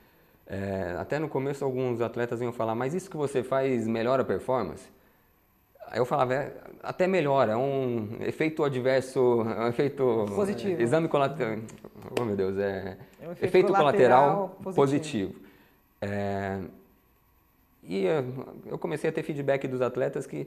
É, 0.46 0.94
até 0.98 1.18
no 1.18 1.28
começo 1.28 1.64
alguns 1.64 2.00
atletas 2.00 2.40
iam 2.40 2.52
falar, 2.52 2.74
mas 2.74 2.94
isso 2.94 3.10
que 3.10 3.16
você 3.16 3.42
faz 3.42 3.86
melhora 3.86 4.22
a 4.22 4.24
performance? 4.24 4.88
Aí 5.88 5.98
eu 5.98 6.04
falava, 6.04 6.34
é, 6.34 6.52
até 6.82 7.06
melhora, 7.06 7.52
é 7.52 7.56
um 7.56 8.18
efeito 8.20 8.62
adverso, 8.64 9.42
é 9.42 9.64
um 9.64 9.68
efeito... 9.68 10.26
Positivo. 10.34 10.80
exame 10.80 11.08
colateral, 11.08 11.58
oh 12.18 12.24
meu 12.24 12.36
Deus, 12.36 12.58
é, 12.58 12.96
é 13.20 13.28
um 13.28 13.32
efeito, 13.32 13.44
efeito 13.44 13.72
colateral, 13.72 14.48
colateral, 14.48 14.48
positivo. 14.62 15.32
positivo. 15.32 15.46
É, 16.00 16.60
e 17.82 18.04
eu 18.66 18.78
comecei 18.78 19.10
a 19.10 19.12
ter 19.12 19.22
feedback 19.22 19.66
dos 19.68 19.80
atletas 19.80 20.26
que, 20.26 20.46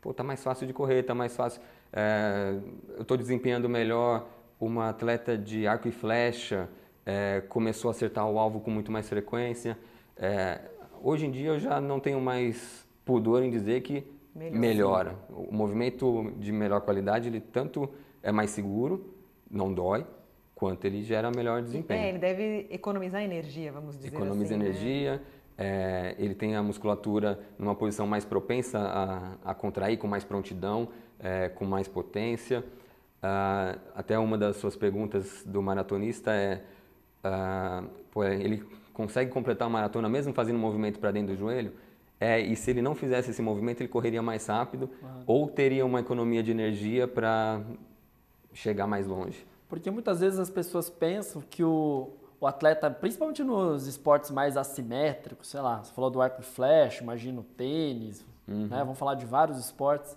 pô, 0.00 0.14
tá 0.14 0.24
mais 0.24 0.42
fácil 0.42 0.66
de 0.66 0.72
correr, 0.72 1.02
tá 1.02 1.14
mais 1.14 1.36
fácil, 1.36 1.60
é, 1.92 2.54
eu 2.96 3.02
estou 3.02 3.16
desempenhando 3.16 3.68
melhor, 3.68 4.26
uma 4.60 4.90
atleta 4.90 5.36
de 5.38 5.66
arco 5.66 5.88
e 5.88 5.90
flecha 5.90 6.68
é, 7.06 7.42
começou 7.48 7.88
a 7.88 7.92
acertar 7.92 8.28
o 8.28 8.38
alvo 8.38 8.60
com 8.60 8.70
muito 8.70 8.92
mais 8.92 9.08
frequência. 9.08 9.76
É, 10.16 10.60
hoje 11.02 11.26
em 11.26 11.30
dia 11.30 11.48
eu 11.48 11.58
já 11.58 11.80
não 11.80 11.98
tenho 11.98 12.20
mais 12.20 12.86
pudor 13.04 13.42
em 13.42 13.50
dizer 13.50 13.80
que 13.80 14.04
Melhor, 14.34 14.58
melhora. 14.58 15.10
Sim. 15.10 15.46
O 15.50 15.54
movimento 15.54 16.32
de 16.38 16.52
melhor 16.52 16.82
qualidade, 16.82 17.28
ele 17.28 17.40
tanto 17.40 17.88
é 18.22 18.30
mais 18.30 18.50
seguro, 18.50 19.14
não 19.50 19.72
dói, 19.72 20.06
quanto 20.54 20.84
ele 20.84 21.02
gera 21.02 21.30
melhor 21.30 21.62
desempenho. 21.62 22.00
É, 22.00 22.08
ele 22.10 22.18
deve 22.18 22.66
economizar 22.70 23.22
energia, 23.22 23.72
vamos 23.72 23.96
dizer 23.96 24.08
Economiza 24.08 24.44
assim. 24.44 24.54
Economiza 24.54 24.56
né? 24.56 24.64
energia, 24.64 25.12
né? 25.16 25.20
é, 25.58 26.14
ele 26.18 26.34
tem 26.34 26.54
a 26.54 26.62
musculatura 26.62 27.40
numa 27.58 27.74
posição 27.74 28.06
mais 28.06 28.24
propensa 28.24 28.78
a, 28.78 29.50
a 29.50 29.54
contrair 29.54 29.98
com 29.98 30.06
mais 30.06 30.22
prontidão, 30.22 30.88
é, 31.18 31.48
com 31.48 31.64
mais 31.64 31.88
potência. 31.88 32.64
Uh, 33.22 33.78
até 33.94 34.18
uma 34.18 34.38
das 34.38 34.56
suas 34.56 34.74
perguntas 34.76 35.42
do 35.44 35.60
maratonista 35.60 36.32
é, 36.32 36.62
uh, 37.22 37.86
pô, 38.10 38.24
ele 38.24 38.64
consegue 38.94 39.30
completar 39.30 39.66
a 39.66 39.70
maratona 39.70 40.08
mesmo 40.08 40.32
fazendo 40.32 40.56
um 40.56 40.60
movimento 40.60 40.98
para 40.98 41.10
dentro 41.10 41.34
do 41.34 41.38
joelho? 41.38 41.72
É, 42.18 42.38
e 42.38 42.54
se 42.54 42.70
ele 42.70 42.82
não 42.82 42.94
fizesse 42.94 43.30
esse 43.30 43.40
movimento, 43.40 43.80
ele 43.80 43.88
correria 43.88 44.20
mais 44.20 44.46
rápido 44.46 44.90
ou 45.26 45.48
teria 45.48 45.86
uma 45.86 46.00
economia 46.00 46.42
de 46.42 46.50
energia 46.50 47.08
para 47.08 47.62
chegar 48.52 48.86
mais 48.86 49.06
longe. 49.06 49.46
Porque 49.70 49.90
muitas 49.90 50.20
vezes 50.20 50.38
as 50.38 50.50
pessoas 50.50 50.90
pensam 50.90 51.42
que 51.48 51.64
o, 51.64 52.10
o 52.38 52.46
atleta, 52.46 52.90
principalmente 52.90 53.42
nos 53.42 53.86
esportes 53.86 54.30
mais 54.30 54.56
assimétricos, 54.56 55.48
sei 55.48 55.60
lá, 55.60 55.82
você 55.82 55.92
falou 55.92 56.10
do 56.10 56.20
arco 56.20 56.40
e 56.40 56.44
flash, 56.44 57.00
imagina 57.00 57.40
o 57.40 57.44
tênis, 57.44 58.24
uhum. 58.46 58.66
né? 58.66 58.78
vamos 58.80 58.98
falar 58.98 59.14
de 59.14 59.24
vários 59.24 59.58
esportes, 59.58 60.16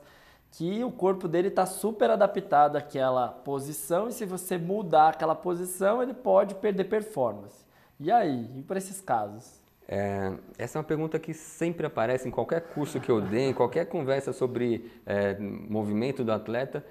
que 0.54 0.84
o 0.84 0.92
corpo 0.92 1.28
dele 1.28 1.48
está 1.48 1.66
super 1.66 2.12
adaptado 2.12 2.76
àquela 2.76 3.28
posição 3.28 4.08
e 4.08 4.12
se 4.12 4.24
você 4.24 4.56
mudar 4.56 5.10
aquela 5.10 5.34
posição, 5.34 6.02
ele 6.02 6.14
pode 6.14 6.54
perder 6.56 6.84
performance. 6.84 7.66
E 8.00 8.12
aí, 8.12 8.48
e 8.56 8.62
para 8.62 8.78
esses 8.78 9.02
casos? 9.02 9.60
É, 9.88 10.32
essa 10.58 10.78
é 10.78 10.80
uma 10.80 10.84
pergunta 10.84 11.18
que 11.18 11.34
sempre 11.34 11.88
aparece 11.88 12.28
em 12.28 12.32
qualquer 12.32 12.62
curso 12.62 13.00
que 13.00 13.10
eu 13.10 13.20
dei, 13.20 13.50
em 13.50 13.54
qualquer 13.54 13.86
conversa 13.88 14.32
sobre 14.32 14.92
é, 15.08 15.36
movimento 15.40 16.24
do 16.24 16.32
atleta, 16.32 16.86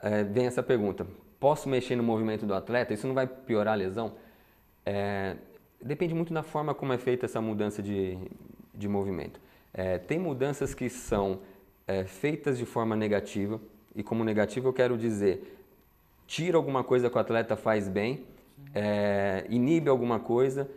é, 0.00 0.22
vem 0.22 0.46
essa 0.46 0.62
pergunta: 0.62 1.04
posso 1.40 1.68
mexer 1.68 1.96
no 1.96 2.02
movimento 2.04 2.46
do 2.46 2.54
atleta? 2.54 2.94
Isso 2.94 3.08
não 3.08 3.14
vai 3.14 3.26
piorar 3.26 3.74
a 3.74 3.76
lesão? 3.76 4.12
É, 4.86 5.36
depende 5.82 6.14
muito 6.14 6.32
da 6.32 6.44
forma 6.44 6.72
como 6.72 6.92
é 6.92 6.98
feita 6.98 7.26
essa 7.26 7.40
mudança 7.40 7.82
de, 7.82 8.16
de 8.72 8.86
movimento. 8.86 9.40
É, 9.72 9.98
tem 9.98 10.20
mudanças 10.20 10.72
que 10.74 10.88
são 10.88 11.40
é, 11.86 12.04
feitas 12.04 12.58
de 12.58 12.64
forma 12.64 12.96
negativa, 12.96 13.60
e 13.94 14.02
como 14.02 14.24
negativo 14.24 14.68
eu 14.68 14.72
quero 14.72 14.96
dizer, 14.96 15.58
tira 16.26 16.56
alguma 16.56 16.82
coisa 16.82 17.08
que 17.08 17.16
o 17.16 17.20
atleta 17.20 17.56
faz 17.56 17.88
bem, 17.88 18.26
é, 18.74 19.46
inibe 19.48 19.88
alguma 19.88 20.18
coisa 20.18 20.68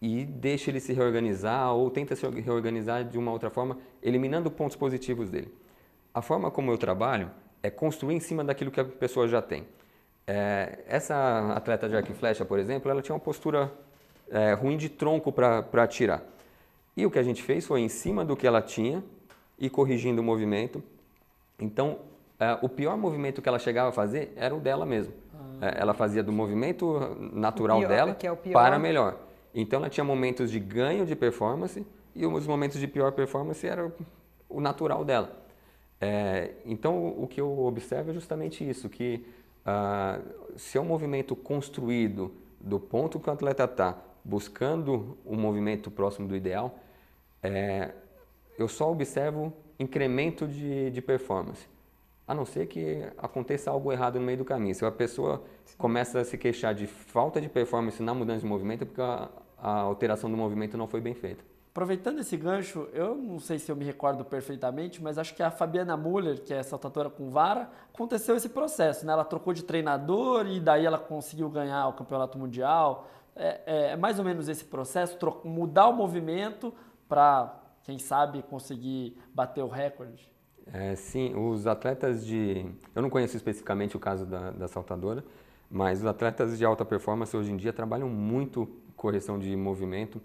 e 0.00 0.24
deixa 0.24 0.70
ele 0.70 0.80
se 0.80 0.92
reorganizar 0.92 1.72
ou 1.74 1.90
tenta 1.90 2.14
se 2.14 2.26
reorganizar 2.28 3.04
de 3.04 3.18
uma 3.18 3.32
outra 3.32 3.50
forma, 3.50 3.78
eliminando 4.02 4.50
pontos 4.50 4.76
positivos 4.76 5.30
dele. 5.30 5.52
A 6.12 6.20
forma 6.20 6.50
como 6.50 6.70
eu 6.70 6.78
trabalho 6.78 7.30
é 7.62 7.70
construir 7.70 8.14
em 8.14 8.20
cima 8.20 8.44
daquilo 8.44 8.70
que 8.70 8.80
a 8.80 8.84
pessoa 8.84 9.26
já 9.26 9.40
tem. 9.40 9.66
É, 10.26 10.80
essa 10.86 11.52
atleta 11.54 11.88
de 11.88 11.96
arco 11.96 12.10
e 12.10 12.14
flecha, 12.14 12.44
por 12.44 12.58
exemplo, 12.58 12.90
ela 12.90 13.00
tinha 13.00 13.14
uma 13.14 13.20
postura 13.20 13.72
é, 14.28 14.52
ruim 14.54 14.76
de 14.76 14.88
tronco 14.88 15.32
para 15.32 15.82
atirar. 15.82 16.22
E 16.96 17.06
o 17.06 17.10
que 17.10 17.18
a 17.18 17.22
gente 17.22 17.42
fez 17.42 17.66
foi, 17.66 17.80
em 17.80 17.88
cima 17.88 18.24
do 18.24 18.36
que 18.36 18.46
ela 18.46 18.60
tinha, 18.60 19.04
e 19.58 19.70
corrigindo 19.70 20.20
o 20.20 20.24
movimento. 20.24 20.82
Então, 21.58 21.98
é, 22.38 22.58
o 22.62 22.68
pior 22.68 22.96
movimento 22.96 23.40
que 23.40 23.48
ela 23.48 23.58
chegava 23.58 23.88
a 23.88 23.92
fazer 23.92 24.32
era 24.36 24.54
o 24.54 24.60
dela 24.60 24.84
mesmo. 24.84 25.12
Ah. 25.34 25.68
É, 25.68 25.80
ela 25.80 25.94
fazia 25.94 26.22
do 26.22 26.32
movimento 26.32 27.16
natural 27.32 27.78
pior, 27.78 27.88
dela 27.88 28.16
é 28.22 28.52
para 28.52 28.78
melhor. 28.78 29.18
Então, 29.54 29.78
ela 29.78 29.88
tinha 29.88 30.04
momentos 30.04 30.50
de 30.50 30.60
ganho 30.60 31.06
de 31.06 31.16
performance 31.16 31.84
e 32.14 32.26
os 32.26 32.46
momentos 32.46 32.78
de 32.78 32.86
pior 32.86 33.12
performance 33.12 33.66
era 33.66 33.90
o 34.48 34.60
natural 34.60 35.04
dela. 35.04 35.44
É, 36.00 36.52
então, 36.64 37.08
o 37.18 37.26
que 37.26 37.40
eu 37.40 37.58
observo 37.60 38.10
é 38.10 38.14
justamente 38.14 38.68
isso, 38.68 38.88
que 38.88 39.24
ah, 39.64 40.20
se 40.56 40.78
é 40.78 40.80
um 40.80 40.84
movimento 40.84 41.34
construído 41.34 42.32
do 42.60 42.78
ponto 42.78 43.18
que 43.18 43.28
o 43.28 43.32
atleta 43.32 43.64
está, 43.64 43.98
buscando 44.24 45.18
um 45.26 45.36
movimento 45.36 45.90
próximo 45.90 46.28
do 46.28 46.36
ideal, 46.36 46.78
é, 47.42 47.92
eu 48.58 48.68
só 48.68 48.90
observo 48.90 49.52
incremento 49.78 50.46
de, 50.46 50.90
de 50.90 51.02
performance. 51.02 51.68
A 52.26 52.34
não 52.34 52.44
ser 52.44 52.66
que 52.66 53.04
aconteça 53.18 53.70
algo 53.70 53.92
errado 53.92 54.18
no 54.18 54.26
meio 54.26 54.38
do 54.38 54.44
caminho. 54.44 54.74
Se 54.74 54.84
a 54.84 54.90
pessoa 54.90 55.44
começa 55.78 56.20
a 56.20 56.24
se 56.24 56.36
queixar 56.36 56.74
de 56.74 56.86
falta 56.86 57.40
de 57.40 57.48
performance 57.48 58.02
na 58.02 58.12
mudança 58.12 58.40
de 58.40 58.46
movimento, 58.46 58.82
é 58.82 58.84
porque 58.84 59.00
a, 59.00 59.28
a 59.58 59.80
alteração 59.80 60.30
do 60.30 60.36
movimento 60.36 60.76
não 60.76 60.88
foi 60.88 61.00
bem 61.00 61.14
feita. 61.14 61.44
Aproveitando 61.76 62.20
esse 62.20 62.36
gancho, 62.38 62.88
eu 62.94 63.14
não 63.14 63.38
sei 63.38 63.58
se 63.58 63.70
eu 63.70 63.76
me 63.76 63.84
recordo 63.84 64.24
perfeitamente, 64.24 65.02
mas 65.02 65.18
acho 65.18 65.34
que 65.34 65.42
a 65.42 65.50
Fabiana 65.50 65.94
Muller, 65.94 66.42
que 66.42 66.54
é 66.54 66.62
saltadora 66.62 67.10
com 67.10 67.28
vara, 67.28 67.70
aconteceu 67.92 68.34
esse 68.34 68.48
processo, 68.48 69.04
né? 69.04 69.12
Ela 69.12 69.26
trocou 69.26 69.52
de 69.52 69.62
treinador 69.62 70.46
e 70.46 70.58
daí 70.58 70.86
ela 70.86 70.98
conseguiu 70.98 71.50
ganhar 71.50 71.86
o 71.86 71.92
campeonato 71.92 72.38
mundial. 72.38 73.06
É, 73.36 73.60
é, 73.66 73.90
é 73.90 73.96
mais 73.96 74.18
ou 74.18 74.24
menos 74.24 74.48
esse 74.48 74.64
processo, 74.64 75.18
mudar 75.44 75.88
o 75.88 75.92
movimento 75.92 76.72
para, 77.06 77.54
quem 77.86 78.00
sabe, 78.00 78.42
conseguir 78.42 79.16
bater 79.32 79.62
o 79.62 79.68
recorde. 79.68 80.28
É, 80.72 80.96
sim, 80.96 81.32
os 81.36 81.68
atletas 81.68 82.26
de. 82.26 82.66
Eu 82.92 83.00
não 83.00 83.08
conheço 83.08 83.36
especificamente 83.36 83.96
o 83.96 84.00
caso 84.00 84.26
da, 84.26 84.50
da 84.50 84.66
saltadora, 84.66 85.24
mas 85.70 86.00
os 86.00 86.06
atletas 86.06 86.58
de 86.58 86.64
alta 86.64 86.84
performance 86.84 87.34
hoje 87.36 87.52
em 87.52 87.56
dia 87.56 87.72
trabalham 87.72 88.08
muito 88.08 88.68
correção 88.96 89.38
de 89.38 89.54
movimento. 89.54 90.20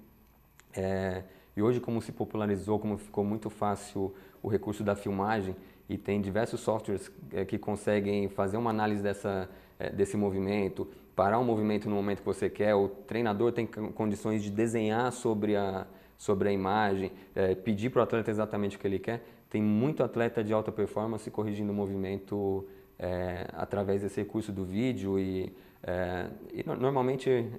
É, 0.74 1.24
e 1.56 1.62
hoje, 1.62 1.80
como 1.80 2.02
se 2.02 2.12
popularizou, 2.12 2.80
como 2.80 2.98
ficou 2.98 3.24
muito 3.24 3.48
fácil 3.52 4.12
o 4.42 4.48
recurso 4.48 4.84
da 4.84 4.96
filmagem 4.96 5.56
e 5.88 6.00
tem 6.00 6.20
diversos 6.20 6.62
softwares 6.62 7.12
é, 7.32 7.46
que 7.46 7.60
conseguem 7.60 8.28
fazer 8.28 8.58
uma 8.58 8.72
análise 8.72 9.04
dessa, 9.04 9.48
é, 9.78 9.92
desse 9.92 10.18
movimento, 10.18 10.88
parar 11.16 11.38
o 11.38 11.42
um 11.42 11.46
movimento 11.46 11.88
no 11.88 11.96
momento 11.96 12.20
que 12.20 12.26
você 12.26 12.50
quer, 12.50 12.74
o 12.74 12.88
treinador 12.88 13.52
tem 13.52 13.68
condições 13.68 14.42
de 14.42 14.50
desenhar 14.50 15.12
sobre 15.12 15.56
a, 15.56 15.86
sobre 16.22 16.50
a 16.50 16.52
imagem, 16.52 17.12
é, 17.34 17.56
pedir 17.56 17.90
para 17.90 18.02
o 18.02 18.04
atleta 18.04 18.30
exatamente 18.30 18.78
o 18.78 18.80
que 18.80 18.86
ele 18.86 19.00
quer. 19.00 19.24
Tem 19.50 19.60
muito 19.60 20.04
atleta 20.04 20.44
de 20.44 20.54
alta 20.54 20.72
performance 20.72 21.30
corrigindo 21.32 21.72
o 21.72 21.76
movimento 21.76 22.64
é, 23.00 23.48
através 23.54 24.04
desse 24.04 24.22
recurso 24.22 24.52
do 24.52 24.64
vídeo 24.64 25.18
e, 25.18 25.52
é, 25.82 26.28
e 26.54 26.64
normalmente 26.64 27.50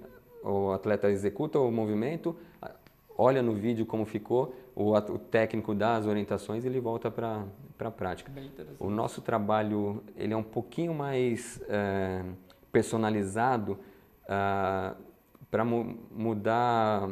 o 0.45 0.71
atleta 0.71 1.11
executa 1.11 1.59
o 1.59 1.73
movimento, 1.73 2.37
olha 3.19 3.43
no 3.43 3.53
vídeo 3.53 3.85
como 3.85 4.05
ficou, 4.05 4.55
o, 4.77 4.93
o 4.93 5.19
técnico 5.19 5.75
dá 5.75 5.97
as 5.97 6.07
orientações 6.07 6.65
e 6.65 6.69
ele 6.69 6.79
volta 6.79 7.11
para 7.11 7.45
a 7.81 7.91
prática. 7.91 8.31
O 8.79 8.91
nosso 8.91 9.21
trabalho 9.21 10.05
ele 10.17 10.35
é 10.35 10.37
um 10.37 10.43
pouquinho 10.45 10.95
mais 10.95 11.61
é, 11.69 12.23
personalizado 12.71 13.77
ah, 14.29 14.95
para 15.51 15.65
mu 15.65 15.99
mudar 16.13 17.11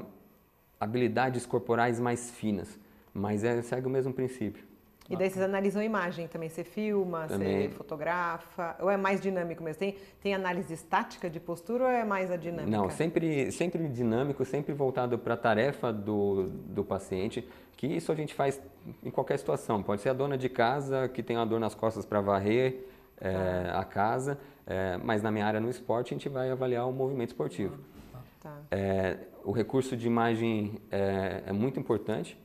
habilidades 0.81 1.45
corporais 1.45 2.01
mais 2.01 2.31
finas, 2.31 2.79
mas 3.15 3.45
é, 3.45 3.61
segue 3.61 3.87
o 3.87 3.91
mesmo 3.91 4.13
princípio. 4.13 4.71
E 5.11 5.17
daí 5.17 5.29
vocês 5.29 5.45
analisam 5.45 5.83
a 5.83 5.85
imagem 5.85 6.29
também, 6.29 6.49
você 6.49 6.63
filma, 6.63 7.27
também. 7.27 7.69
você 7.69 7.75
fotografa, 7.75 8.77
ou 8.79 8.89
é 8.89 8.97
mais 8.97 9.21
dinâmico 9.21 9.61
mesmo? 9.61 9.81
Tem, 9.81 9.97
tem 10.23 10.35
análise 10.35 10.73
estática 10.73 11.29
de 11.29 11.41
postura 11.41 11.83
ou 11.83 11.91
é 11.91 12.05
mais 12.05 12.31
a 12.31 12.37
dinâmica? 12.37 12.71
Não, 12.71 12.89
sempre, 12.89 13.51
sempre 13.51 13.89
dinâmico, 13.89 14.45
sempre 14.45 14.73
voltado 14.73 15.19
para 15.19 15.35
a 15.35 15.37
tarefa 15.37 15.93
do, 15.93 16.45
do 16.45 16.85
paciente, 16.85 17.47
que 17.77 17.89
isso 17.89 18.13
a 18.13 18.15
gente 18.15 18.33
faz 18.35 18.63
em 19.03 19.11
qualquer 19.11 19.37
situação. 19.37 19.83
Pode 19.83 20.01
ser 20.01 20.11
a 20.11 20.13
dona 20.13 20.39
de 20.39 20.49
casa 20.49 21.09
que 21.09 21.25
tem 21.25 21.37
uma 21.37 21.47
dor 21.47 21.59
nas 21.59 21.75
costas 21.75 22.07
para 22.07 22.21
varrer 22.21 22.87
é, 23.21 23.69
a 23.75 23.83
casa, 23.83 24.39
é, 24.65 24.97
mas 25.03 25.23
na 25.23 25.33
minha 25.33 25.45
área 25.45 25.59
no 25.59 25.69
esporte 25.69 26.15
a 26.15 26.17
gente 26.17 26.29
vai 26.29 26.53
avaliar 26.53 26.89
o 26.89 26.93
movimento 26.93 27.31
esportivo. 27.31 27.77
Tá. 28.41 28.57
É, 28.71 29.19
o 29.45 29.53
recurso 29.53 29.97
de 29.97 30.07
imagem 30.07 30.81
é, 30.91 31.43
é 31.47 31.53
muito 31.53 31.79
importante 31.79 32.39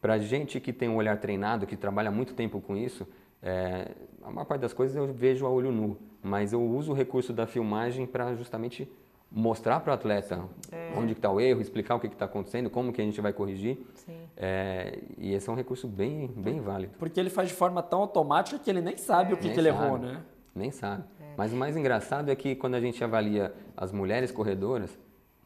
para 0.00 0.18
gente 0.18 0.58
que 0.60 0.72
tem 0.72 0.88
um 0.88 0.96
olhar 0.96 1.18
treinado, 1.18 1.66
que 1.66 1.76
trabalha 1.76 2.10
muito 2.10 2.34
tempo 2.34 2.60
com 2.60 2.76
isso, 2.76 3.06
é, 3.42 3.92
a 4.22 4.30
maior 4.30 4.44
parte 4.44 4.62
das 4.62 4.72
coisas 4.72 4.96
eu 4.96 5.12
vejo 5.12 5.46
a 5.46 5.50
olho 5.50 5.70
nu, 5.70 5.96
mas 6.22 6.52
eu 6.52 6.62
uso 6.62 6.92
o 6.92 6.94
recurso 6.94 7.32
da 7.32 7.46
filmagem 7.46 8.06
para 8.06 8.34
justamente 8.34 8.90
mostrar 9.30 9.80
para 9.80 9.92
o 9.92 9.94
atleta 9.94 10.44
é. 10.72 10.92
onde 10.96 11.12
está 11.12 11.30
o 11.30 11.40
erro, 11.40 11.60
explicar 11.60 11.94
o 11.94 12.00
que 12.00 12.08
está 12.08 12.24
acontecendo, 12.24 12.68
como 12.68 12.92
que 12.92 13.00
a 13.00 13.04
gente 13.04 13.20
vai 13.20 13.32
corrigir. 13.32 13.78
É, 14.36 14.98
e 15.16 15.32
esse 15.32 15.48
é 15.48 15.52
um 15.52 15.54
recurso 15.54 15.86
bem, 15.86 16.26
bem 16.28 16.60
válido. 16.60 16.94
Porque 16.98 17.20
ele 17.20 17.30
faz 17.30 17.48
de 17.48 17.54
forma 17.54 17.82
tão 17.82 18.00
automática 18.00 18.58
que 18.58 18.68
ele 18.68 18.80
nem 18.80 18.96
sabe 18.96 19.30
é. 19.30 19.34
o 19.34 19.36
que, 19.36 19.50
que 19.50 19.58
ele 19.58 19.68
errou, 19.68 19.98
né? 19.98 20.20
Nem 20.54 20.70
sabe. 20.70 21.04
É. 21.20 21.34
Mas 21.36 21.52
o 21.52 21.56
mais 21.56 21.76
engraçado 21.76 22.28
é 22.28 22.34
que 22.34 22.56
quando 22.56 22.74
a 22.74 22.80
gente 22.80 23.02
avalia 23.04 23.54
as 23.76 23.92
mulheres 23.92 24.32
corredoras, 24.32 24.98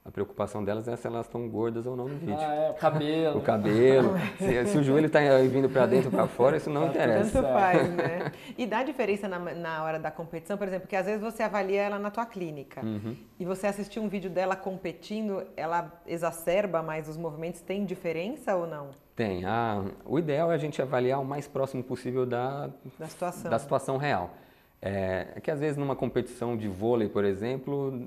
a 0.04 0.10
preocupação 0.10 0.62
delas 0.62 0.86
é 0.86 0.94
se 0.96 1.06
elas 1.06 1.24
estão 1.24 1.48
gordas 1.48 1.86
ou 1.86 1.96
não 1.96 2.06
no 2.06 2.16
vídeo. 2.16 2.36
Ah, 2.38 2.54
é, 2.54 2.70
o 2.70 2.74
cabelo. 2.78 3.38
o 3.38 3.40
cabelo. 3.40 4.14
se, 4.36 4.66
se, 4.66 4.76
o 4.76 4.82
joelho 4.82 5.06
está 5.06 5.20
vindo 5.50 5.68
para 5.70 5.86
dentro 5.86 6.08
ou 6.08 6.12
para 6.12 6.26
fora, 6.26 6.58
isso 6.58 6.68
não 6.68 6.82
tá 6.82 6.88
interessa. 6.90 7.42
Tanto 7.42 7.48
faz, 7.54 7.90
né? 7.90 8.32
E 8.58 8.66
dá 8.66 8.82
diferença 8.82 9.26
na, 9.26 9.38
na 9.38 9.82
hora 9.82 9.98
da 9.98 10.10
competição, 10.10 10.58
por 10.58 10.68
exemplo, 10.68 10.82
porque 10.82 10.96
às 10.96 11.06
vezes 11.06 11.22
você 11.22 11.42
avalia 11.42 11.80
ela 11.80 11.98
na 11.98 12.10
tua 12.10 12.26
clínica 12.26 12.84
uhum. 12.84 13.16
e 13.40 13.46
você 13.46 13.66
assistir 13.66 13.98
um 13.98 14.06
vídeo 14.06 14.28
dela 14.28 14.54
competindo, 14.54 15.42
ela 15.56 15.90
exacerba 16.06 16.82
mais 16.82 17.08
os 17.08 17.16
movimentos, 17.16 17.62
tem 17.62 17.86
diferença 17.86 18.54
ou 18.54 18.66
não? 18.66 18.90
Tem. 19.16 19.46
Ah, 19.46 19.82
o 20.04 20.18
ideal 20.18 20.52
é 20.52 20.54
a 20.54 20.58
gente 20.58 20.82
avaliar 20.82 21.18
o 21.18 21.24
mais 21.24 21.48
próximo 21.48 21.82
possível 21.82 22.26
da, 22.26 22.68
da, 22.98 23.08
situação. 23.08 23.50
da 23.50 23.58
situação 23.58 23.96
real. 23.96 24.34
É, 24.82 25.28
é 25.36 25.40
que 25.40 25.50
às 25.50 25.60
vezes 25.60 25.78
numa 25.78 25.96
competição 25.96 26.58
de 26.58 26.68
vôlei, 26.68 27.08
por 27.08 27.24
exemplo, 27.24 28.06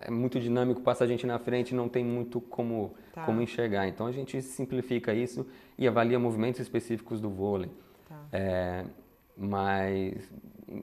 é 0.00 0.10
muito 0.10 0.40
dinâmico, 0.40 0.80
passa 0.80 1.04
a 1.04 1.06
gente 1.06 1.26
na 1.26 1.38
frente, 1.38 1.74
não 1.74 1.88
tem 1.88 2.04
muito 2.04 2.40
como, 2.40 2.94
tá. 3.12 3.24
como 3.24 3.40
enxergar. 3.42 3.86
Então 3.86 4.06
a 4.06 4.12
gente 4.12 4.40
simplifica 4.40 5.12
isso 5.12 5.46
e 5.78 5.86
avalia 5.86 6.18
movimentos 6.18 6.60
específicos 6.60 7.20
do 7.20 7.28
vôlei. 7.28 7.70
Tá. 8.08 8.18
É, 8.32 8.84
mas, 9.36 10.32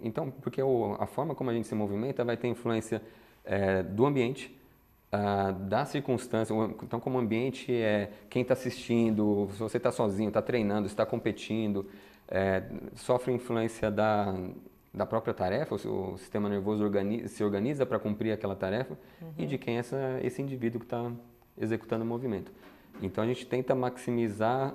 então, 0.01 0.31
porque 0.31 0.61
o, 0.61 0.95
a 0.99 1.07
forma 1.07 1.35
como 1.35 1.49
a 1.49 1.53
gente 1.53 1.67
se 1.67 1.75
movimenta 1.75 2.23
vai 2.23 2.37
ter 2.37 2.47
influência 2.47 3.01
é, 3.43 3.83
do 3.83 4.05
ambiente, 4.05 4.55
uh, 5.11 5.53
da 5.53 5.85
circunstância. 5.85 6.53
Então, 6.83 6.99
como 6.99 7.17
o 7.17 7.21
ambiente 7.21 7.71
é 7.73 8.11
quem 8.29 8.41
está 8.41 8.53
assistindo, 8.53 9.47
se 9.51 9.59
você 9.59 9.77
está 9.77 9.91
sozinho, 9.91 10.29
está 10.29 10.41
treinando, 10.41 10.87
está 10.87 11.05
competindo, 11.05 11.87
é, 12.27 12.63
sofre 12.95 13.33
influência 13.33 13.89
da, 13.89 14.33
da 14.97 15.05
própria 15.05 15.33
tarefa, 15.33 15.75
o, 15.75 16.17
sistema 16.17 16.49
nervoso 16.49 16.83
organiza, 16.83 17.27
se 17.27 17.43
organiza 17.43 17.85
para 17.85 17.99
cumprir 17.99 18.31
aquela 18.31 18.55
tarefa 18.55 18.97
uhum. 19.21 19.31
e 19.37 19.45
de 19.45 19.57
quem 19.57 19.77
é 19.77 19.79
essa, 19.79 20.19
esse 20.23 20.41
indivíduo 20.41 20.79
que 20.79 20.85
está 20.85 21.11
executando 21.57 22.03
o 22.03 22.07
movimento. 22.07 22.51
Então 23.01 23.23
a 23.23 23.27
gente 23.27 23.45
tenta 23.45 23.75
maximizar 23.75 24.73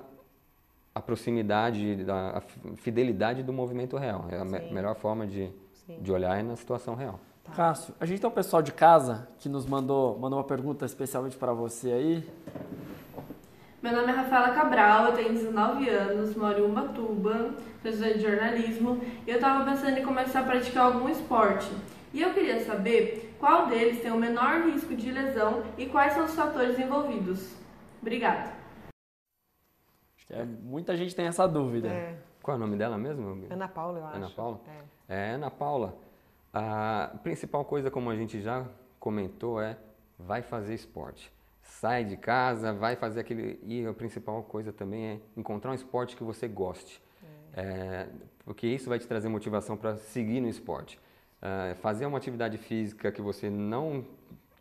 a 0.95 1.01
proximidade, 1.01 1.97
a, 2.07 2.41
fidelidade 2.77 3.43
do 3.43 3.51
movimento 3.51 3.97
real. 3.97 4.25
É 4.31 4.37
a 4.37 4.45
me, 4.45 4.71
melhor 4.71 4.95
forma 4.95 5.27
de, 5.27 5.51
de 5.99 6.11
olhar 6.11 6.39
é 6.39 6.43
na 6.43 6.55
situação 6.55 6.95
real. 6.95 7.19
Tá. 7.43 7.51
Cássio, 7.51 7.93
a 7.99 8.05
gente 8.05 8.21
tem 8.21 8.29
um 8.29 8.33
pessoal 8.33 8.61
de 8.61 8.71
casa 8.71 9.27
que 9.39 9.49
nos 9.49 9.65
mandou, 9.65 10.17
mandou 10.17 10.39
uma 10.39 10.45
pergunta 10.45 10.85
especialmente 10.85 11.35
para 11.35 11.51
você 11.51 11.91
aí. 11.91 12.29
Meu 13.83 13.91
nome 13.91 14.13
é 14.13 14.15
Rafaela 14.15 14.55
Cabral, 14.55 15.07
eu 15.07 15.13
tenho 15.13 15.33
19 15.33 15.89
anos, 15.89 16.37
moro 16.37 16.57
em 16.57 16.71
Ubatuba, 16.71 17.53
sou 17.81 17.91
estudante 17.91 18.19
de 18.19 18.23
jornalismo 18.23 19.01
e 19.27 19.29
eu 19.29 19.35
estava 19.35 19.69
pensando 19.69 19.97
em 19.97 20.05
começar 20.05 20.39
a 20.39 20.43
praticar 20.45 20.85
algum 20.85 21.09
esporte. 21.09 21.69
E 22.13 22.21
eu 22.21 22.33
queria 22.33 22.63
saber 22.63 23.35
qual 23.37 23.67
deles 23.67 24.01
tem 24.01 24.09
o 24.09 24.15
menor 24.15 24.61
risco 24.61 24.95
de 24.95 25.11
lesão 25.11 25.65
e 25.77 25.85
quais 25.87 26.13
são 26.13 26.23
os 26.23 26.33
fatores 26.33 26.79
envolvidos. 26.79 27.57
Obrigada. 28.01 28.53
É, 30.29 30.45
muita 30.45 30.95
gente 30.95 31.13
tem 31.13 31.27
essa 31.27 31.45
dúvida. 31.45 31.89
É. 31.89 32.17
Qual 32.41 32.55
é 32.55 32.57
o 32.57 32.61
nome 32.61 32.77
dela 32.77 32.97
mesmo? 32.97 33.47
Ana 33.49 33.67
Paula, 33.67 33.99
eu 33.99 34.05
acho. 34.05 34.15
Ana 34.15 34.29
Paula? 34.29 34.61
É. 35.09 35.13
é, 35.13 35.31
Ana 35.31 35.51
Paula. 35.51 35.97
A 36.53 37.17
principal 37.21 37.65
coisa, 37.65 37.91
como 37.91 38.09
a 38.09 38.15
gente 38.15 38.39
já 38.39 38.65
comentou, 38.97 39.61
é 39.61 39.77
vai 40.17 40.41
fazer 40.41 40.73
esporte 40.73 41.29
sai 41.63 42.03
de 42.03 42.17
casa, 42.17 42.73
vai 42.73 42.95
fazer 42.95 43.21
aquele. 43.21 43.59
E 43.63 43.85
a 43.85 43.93
principal 43.93 44.43
coisa 44.43 44.71
também 44.71 45.05
é 45.05 45.19
encontrar 45.35 45.71
um 45.71 45.73
esporte 45.73 46.15
que 46.15 46.23
você 46.23 46.47
goste. 46.47 47.01
É. 47.55 47.61
É, 47.61 48.07
porque 48.45 48.67
isso 48.67 48.89
vai 48.89 48.99
te 48.99 49.07
trazer 49.07 49.29
motivação 49.29 49.75
para 49.75 49.95
seguir 49.95 50.41
no 50.41 50.47
esporte. 50.47 50.99
É, 51.41 51.75
fazer 51.75 52.05
uma 52.05 52.17
atividade 52.17 52.57
física 52.57 53.11
que 53.11 53.21
você 53.21 53.49
não 53.49 54.05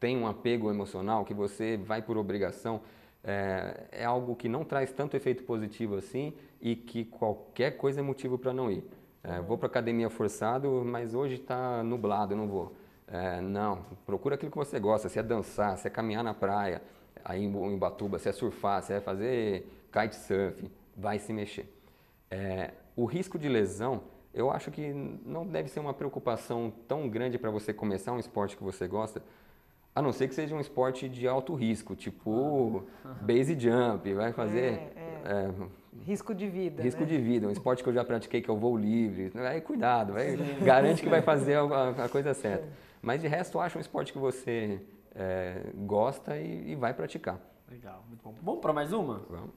tem 0.01 0.17
um 0.17 0.27
apego 0.27 0.71
emocional, 0.71 1.25
que 1.25 1.35
você 1.35 1.77
vai 1.77 2.03
por 2.03 2.17
obrigação, 2.17 2.81
é, 3.23 3.85
é 3.93 4.05
algo 4.05 4.35
que 4.35 4.49
não 4.49 4.65
traz 4.65 4.91
tanto 4.93 5.17
efeito 5.17 5.45
positivo 5.45 5.95
assim 5.95 6.35
e 6.61 6.75
que 6.75 7.05
qualquer 7.05 7.77
coisa 7.77 8.01
é 8.01 8.03
motivo 8.03 8.37
para 8.37 8.53
não 8.53 8.71
ir. 8.71 8.85
É, 9.23 9.41
vou 9.41 9.57
para 9.57 9.69
academia 9.69 10.11
forçado, 10.11 10.83
mas 10.85 11.15
hoje 11.15 11.37
está 11.37 11.85
nublado, 11.85 12.33
eu 12.33 12.37
não 12.37 12.49
vou. 12.49 12.75
É, 13.13 13.43
não, 13.43 13.85
procura 14.07 14.37
aquilo 14.37 14.51
que 14.51 14.57
você 14.57 14.81
gosta, 14.81 15.07
se 15.07 15.19
é 15.19 15.23
dançar, 15.23 15.77
se 15.77 15.87
é 15.87 15.91
caminhar 15.91 16.25
na 16.25 16.33
praia, 16.33 16.81
aí 17.23 17.45
em 17.45 17.75
Ubatuba, 17.75 18.19
se 18.19 18.27
é 18.27 18.33
surfar, 18.33 18.83
se 18.83 18.95
é 18.95 19.01
fazer 19.03 19.71
kitesurf, 19.93 20.71
vai 20.97 21.19
se 21.19 21.31
mexer. 21.31 21.71
É, 22.31 22.71
o 22.97 23.05
risco 23.05 23.39
de 23.39 23.51
lesão, 23.51 24.05
eu 24.33 24.51
acho 24.51 24.71
que 24.71 24.95
não 25.27 25.47
deve 25.47 25.69
ser 25.69 25.81
uma 25.81 25.93
preocupação 25.93 26.73
tão 26.89 27.07
grande 27.07 27.39
para 27.39 27.51
você 27.51 27.75
começar 27.75 28.13
um 28.13 28.19
esporte 28.19 28.57
que 28.57 28.63
você 28.63 28.89
gosta, 28.89 29.23
a 29.95 30.01
não 30.01 30.11
ser 30.11 30.27
que 30.27 30.35
seja 30.35 30.55
um 30.55 30.61
esporte 30.61 31.07
de 31.07 31.29
alto 31.29 31.55
risco, 31.55 31.95
tipo 31.95 32.87
base 33.21 33.55
jump, 33.61 34.11
vai 34.15 34.33
fazer... 34.33 34.91
É, 34.97 35.23
é. 35.27 35.82
Risco 36.01 36.35
de 36.35 36.49
vida. 36.49 36.83
Risco 36.83 37.03
né? 37.03 37.07
de 37.07 37.19
vida, 37.19 37.47
um 37.47 37.51
esporte 37.51 37.83
que 37.83 37.89
eu 37.89 37.93
já 37.93 38.05
pratiquei, 38.05 38.41
que 38.41 38.51
é 38.51 38.53
o 38.53 38.57
voo 38.57 38.77
livre. 38.77 39.33
Aí 39.35 39.61
cuidado, 39.61 40.13
vai, 40.13 40.37
garante 40.65 41.03
que 41.03 41.09
vai 41.09 41.23
fazer 41.23 41.57
a, 41.57 42.05
a 42.05 42.09
coisa 42.09 42.35
certa. 42.35 42.67
Mas 43.01 43.21
de 43.21 43.29
resto, 43.29 43.59
acha 43.59 43.79
um 43.79 43.81
esporte 43.81 44.13
que 44.13 44.19
você 44.19 44.81
é, 45.15 45.63
gosta 45.75 46.37
e, 46.37 46.73
e, 46.73 46.75
vai 46.77 46.95
praticar. 46.95 47.39
Legal, 47.71 48.05
muito 48.09 48.23
bom. 48.23 48.35
Vamos 48.43 48.61
para 48.61 48.73
mais 48.73 48.93
uma? 48.93 49.23
Vamos. 49.29 49.51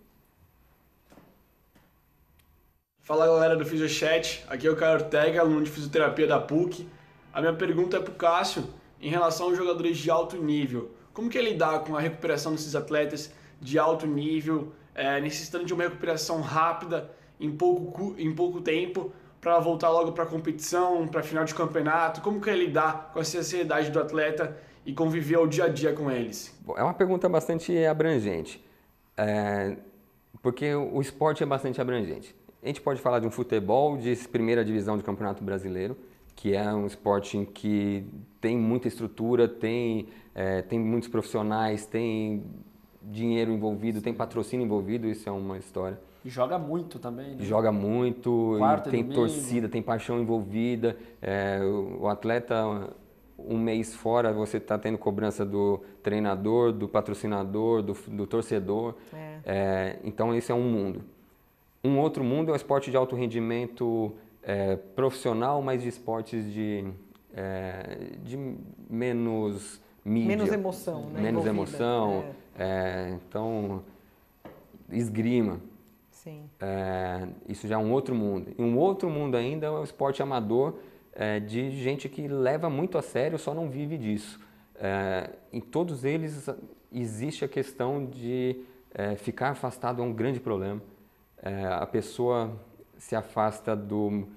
Fala 3.01 3.27
galera 3.27 3.55
do 3.55 3.63
Fisiochat, 3.63 4.43
aqui 4.47 4.65
é 4.65 4.71
o 4.71 4.75
Caio 4.75 4.95
Ortega, 4.95 5.39
aluno 5.39 5.63
de 5.63 5.69
fisioterapia 5.69 6.25
da 6.25 6.39
PUC. 6.39 6.89
A 7.31 7.39
minha 7.39 7.53
pergunta 7.53 7.97
é 7.97 7.99
para 7.99 8.11
o 8.11 8.15
Cássio 8.15 8.67
em 8.99 9.09
relação 9.09 9.47
aos 9.47 9.57
jogadores 9.57 9.97
de 9.97 10.09
alto 10.09 10.37
nível. 10.37 10.89
Como 11.13 11.29
que 11.29 11.37
é 11.37 11.41
lidar 11.41 11.83
com 11.83 11.95
a 11.95 11.99
recuperação 11.99 12.53
desses 12.53 12.75
atletas 12.75 13.31
de 13.61 13.77
alto 13.77 14.07
nível, 14.07 14.73
é, 14.95 15.19
necessitando 15.19 15.65
de 15.65 15.73
uma 15.73 15.83
recuperação 15.83 16.41
rápida 16.41 17.11
em 17.39 17.51
pouco, 17.51 18.15
em 18.17 18.33
pouco 18.33 18.61
tempo 18.61 19.11
para 19.41 19.59
voltar 19.59 19.89
logo 19.89 20.13
para 20.13 20.23
a 20.23 20.27
competição, 20.27 21.07
para 21.07 21.21
final 21.21 21.43
de 21.43 21.53
campeonato? 21.53 22.21
Como 22.21 22.41
que 22.41 22.49
é 22.49 22.55
lidar 22.55 23.11
com 23.13 23.19
essa 23.19 23.37
ansiedade 23.37 23.91
do 23.91 23.99
atleta 23.99 24.57
e 24.85 24.93
conviver 24.93 25.35
ao 25.35 25.45
dia 25.45 25.65
a 25.65 25.67
dia 25.67 25.93
com 25.93 26.09
eles? 26.09 26.57
É 26.75 26.81
uma 26.81 26.93
pergunta 26.93 27.27
bastante 27.29 27.85
abrangente, 27.85 28.63
é, 29.17 29.77
porque 30.41 30.73
o 30.73 30.99
esporte 31.01 31.43
é 31.43 31.45
bastante 31.45 31.79
abrangente. 31.79 32.33
A 32.63 32.67
gente 32.67 32.81
pode 32.81 32.99
falar 32.99 33.19
de 33.19 33.27
um 33.27 33.31
futebol 33.31 33.97
de 33.97 34.15
primeira 34.27 34.65
divisão 34.65 34.97
de 34.97 35.03
campeonato 35.03 35.43
brasileiro, 35.43 35.95
que 36.35 36.55
é 36.55 36.73
um 36.73 36.87
esporte 36.87 37.37
em 37.37 37.45
que 37.45 38.03
tem 38.41 38.57
muita 38.57 38.87
estrutura, 38.87 39.47
tem, 39.47 40.07
é, 40.33 40.63
tem 40.63 40.79
muitos 40.79 41.07
profissionais, 41.07 41.85
tem 41.85 42.43
dinheiro 43.11 43.51
envolvido, 43.51 44.01
tem 44.01 44.13
patrocínio 44.13 44.65
envolvido, 44.65 45.07
isso 45.07 45.27
é 45.29 45.31
uma 45.31 45.57
história. 45.57 45.99
E 46.23 46.29
joga 46.29 46.57
muito 46.57 46.97
também, 46.97 47.35
né? 47.35 47.43
Joga 47.43 47.71
muito, 47.71 48.57
tem 48.89 49.03
torcida, 49.03 49.69
tem 49.69 49.81
paixão 49.81 50.19
envolvida. 50.19 50.97
É, 51.21 51.59
o 51.99 52.07
atleta, 52.07 52.89
um 53.37 53.59
mês 53.59 53.93
fora, 53.93 54.33
você 54.33 54.57
está 54.57 54.77
tendo 54.77 54.97
cobrança 54.97 55.45
do 55.45 55.81
treinador, 56.01 56.71
do 56.71 56.87
patrocinador, 56.87 57.83
do, 57.83 57.93
do 58.07 58.25
torcedor. 58.25 58.95
É. 59.13 59.37
É, 59.45 59.99
então, 60.03 60.33
esse 60.33 60.51
é 60.51 60.55
um 60.55 60.63
mundo. 60.63 61.03
Um 61.83 61.99
outro 61.99 62.23
mundo 62.23 62.49
é 62.49 62.53
o 62.53 62.55
esporte 62.55 62.89
de 62.89 62.97
alto 62.97 63.15
rendimento 63.15 64.15
é, 64.41 64.75
profissional, 64.75 65.61
mas 65.61 65.83
de 65.83 65.89
esportes 65.89 66.51
de, 66.51 66.85
é, 67.35 68.13
de 68.23 68.55
menos 68.89 69.79
mídia. 70.05 70.27
Menos 70.27 70.53
emoção, 70.53 71.09
né? 71.09 71.21
Menos 71.21 71.45
Envolvida. 71.45 71.49
emoção. 71.49 72.23
É. 72.57 72.63
é. 72.63 73.09
então, 73.15 73.83
esgrima. 74.91 75.59
Sim. 76.11 76.47
É, 76.59 77.27
isso 77.49 77.67
já 77.67 77.75
é 77.75 77.77
um 77.77 77.91
outro 77.91 78.13
mundo. 78.13 78.53
E 78.57 78.61
um 78.61 78.77
outro 78.77 79.09
mundo 79.09 79.35
ainda 79.35 79.65
é 79.65 79.69
o 79.69 79.83
esporte 79.83 80.21
amador 80.21 80.75
é, 81.13 81.39
de 81.39 81.71
gente 81.71 82.07
que 82.07 82.27
leva 82.27 82.69
muito 82.69 82.97
a 82.97 83.01
sério, 83.01 83.39
só 83.39 83.53
não 83.53 83.69
vive 83.69 83.97
disso. 83.97 84.39
em 85.51 85.61
todos 85.61 86.03
eles 86.03 86.49
existe 86.91 87.45
a 87.45 87.47
questão 87.47 88.05
de 88.05 88.61
ficar 89.17 89.51
afastado 89.51 90.01
é 90.01 90.05
um 90.05 90.11
grande 90.11 90.39
problema. 90.39 90.81
a 91.79 91.85
pessoa 91.85 92.51
se 92.97 93.15
afasta 93.15 93.75
do, 93.75 94.27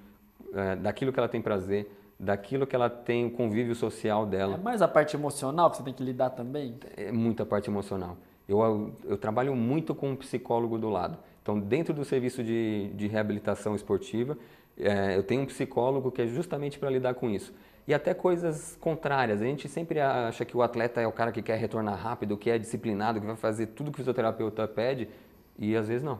daquilo 0.81 1.11
que 1.11 1.19
ela 1.19 1.27
tem 1.27 1.41
prazer, 1.41 1.91
daquilo 2.19 2.67
que 2.67 2.75
ela 2.75 2.89
tem 2.89 3.25
o 3.25 3.31
convívio 3.31 3.73
social 3.73 4.25
dela. 4.25 4.55
É 4.55 4.57
mais 4.57 4.81
a 4.81 4.87
parte 4.87 5.15
emocional 5.15 5.71
que 5.71 5.77
você 5.77 5.83
tem 5.83 5.93
que 5.93 6.03
lidar 6.03 6.31
também? 6.31 6.75
É 6.97 7.11
muita 7.11 7.45
parte 7.45 7.69
emocional. 7.69 8.17
Eu, 8.47 8.91
eu, 9.05 9.17
trabalho 9.17 9.55
muito 9.55 9.95
com 9.95 10.09
um 10.09 10.15
psicólogo 10.15 10.77
do 10.77 10.89
lado. 10.89 11.17
Então, 11.41 11.59
dentro 11.59 11.93
do 11.93 12.03
serviço 12.03 12.43
de, 12.43 12.89
de 12.95 13.07
reabilitação 13.07 13.75
esportiva, 13.75 14.37
é, 14.77 15.15
eu 15.15 15.23
tenho 15.23 15.43
um 15.43 15.45
psicólogo 15.45 16.11
que 16.11 16.21
é 16.21 16.27
justamente 16.27 16.77
para 16.77 16.89
lidar 16.89 17.13
com 17.13 17.29
isso. 17.29 17.53
E 17.87 17.93
até 17.93 18.13
coisas 18.13 18.75
contrárias. 18.81 19.41
A 19.41 19.45
gente 19.45 19.69
sempre 19.69 19.99
acha 19.99 20.43
que 20.43 20.57
o 20.57 20.61
atleta 20.61 20.99
é 20.99 21.07
o 21.07 21.11
cara 21.11 21.31
que 21.31 21.41
quer 21.41 21.57
retornar 21.57 21.95
rápido, 21.95 22.37
que 22.37 22.49
é 22.49 22.57
disciplinado, 22.57 23.19
que 23.19 23.25
vai 23.25 23.35
fazer 23.35 23.67
tudo 23.67 23.91
que 23.91 23.95
o 23.95 23.99
fisioterapeuta 23.99 24.67
pede, 24.67 25.07
e 25.57 25.75
às 25.75 25.87
vezes 25.87 26.03
não. 26.03 26.19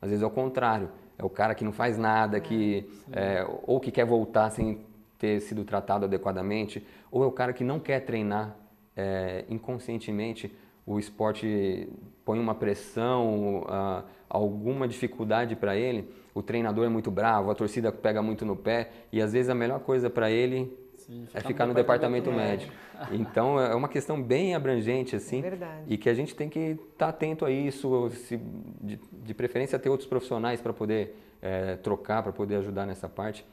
Às 0.00 0.10
vezes 0.10 0.22
é 0.22 0.26
o 0.26 0.30
contrário 0.30 0.88
é 1.22 1.24
o 1.24 1.30
cara 1.30 1.54
que 1.54 1.64
não 1.64 1.72
faz 1.72 1.96
nada, 1.96 2.40
que 2.40 2.88
é, 3.12 3.46
ou 3.64 3.78
que 3.78 3.90
quer 3.90 4.04
voltar 4.04 4.50
sem 4.50 4.80
ter 5.22 5.38
sido 5.40 5.64
tratado 5.64 6.04
adequadamente, 6.06 6.84
ou 7.08 7.22
é 7.22 7.26
o 7.26 7.30
cara 7.30 7.52
que 7.52 7.62
não 7.62 7.78
quer 7.78 8.00
treinar 8.00 8.56
é, 8.96 9.44
inconscientemente. 9.48 10.52
O 10.84 10.98
esporte 10.98 11.88
põe 12.24 12.40
uma 12.40 12.56
pressão, 12.56 13.60
uh, 13.60 14.02
alguma 14.28 14.88
dificuldade 14.88 15.54
para 15.54 15.76
ele. 15.76 16.12
O 16.34 16.42
treinador 16.42 16.86
é 16.86 16.88
muito 16.88 17.08
bravo, 17.08 17.52
a 17.52 17.54
torcida 17.54 17.92
pega 17.92 18.20
muito 18.20 18.44
no 18.44 18.56
pé 18.56 18.90
e 19.12 19.22
às 19.22 19.32
vezes 19.32 19.48
a 19.48 19.54
melhor 19.54 19.78
coisa 19.78 20.10
para 20.10 20.28
ele 20.28 20.76
Sim, 20.96 21.24
é 21.32 21.40
ficar 21.40 21.66
no 21.66 21.74
departamento, 21.74 22.28
departamento 22.28 22.32
médico. 22.32 22.72
médico. 22.98 23.14
Então 23.14 23.60
é 23.60 23.76
uma 23.76 23.88
questão 23.88 24.20
bem 24.20 24.56
abrangente 24.56 25.14
assim, 25.14 25.38
é 25.38 25.42
verdade. 25.42 25.84
e 25.86 25.96
que 25.96 26.08
a 26.08 26.14
gente 26.14 26.34
tem 26.34 26.48
que 26.48 26.58
estar 26.58 26.80
tá 26.96 27.08
atento 27.10 27.44
a 27.44 27.50
isso, 27.50 28.10
se, 28.10 28.40
de, 28.80 28.98
de, 29.24 29.34
preferência 29.34 29.78
ter 29.78 29.88
outros 29.88 30.08
profissionais 30.08 30.60
para 30.60 30.72
poder 30.72 31.16
é, 31.40 31.76
trocar, 31.76 32.24
para 32.24 32.32
poder 32.32 32.56
ajudar 32.56 32.86
nessa 32.86 33.08
parte. 33.08 33.46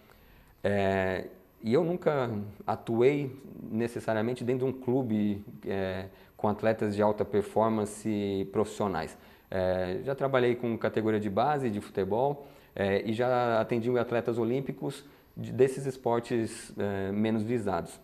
É, 0.64 1.28
e 1.62 1.74
eu 1.74 1.84
nunca 1.84 2.30
atuei 2.66 3.36
necessariamente 3.72 4.44
dentro 4.44 4.66
de 4.66 4.74
um 4.74 4.80
clube 4.80 5.44
é, 5.66 6.08
com 6.38 6.48
atletas 6.48 6.96
de 6.96 7.02
alta 7.02 7.26
performance 7.26 8.48
profissionais. 8.52 9.18
É, 9.52 10.00
já 10.04 10.16
trabalhei 10.16 10.56
com 10.56 10.78
categoria 10.78 11.20
de 11.20 11.30
base 11.30 11.70
de 11.70 11.82
futebol 11.82 12.48
é, 12.76 13.02
e 13.06 13.14
já 13.14 13.60
atendi 13.60 13.90
atletas 13.98 14.38
olímpicos 14.38 15.04
de, 15.36 15.52
desses 15.52 15.86
esportes 15.86 16.72
é, 16.78 17.12
menos 17.12 17.44
visados. 17.44 18.00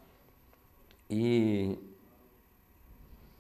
E 1.10 1.78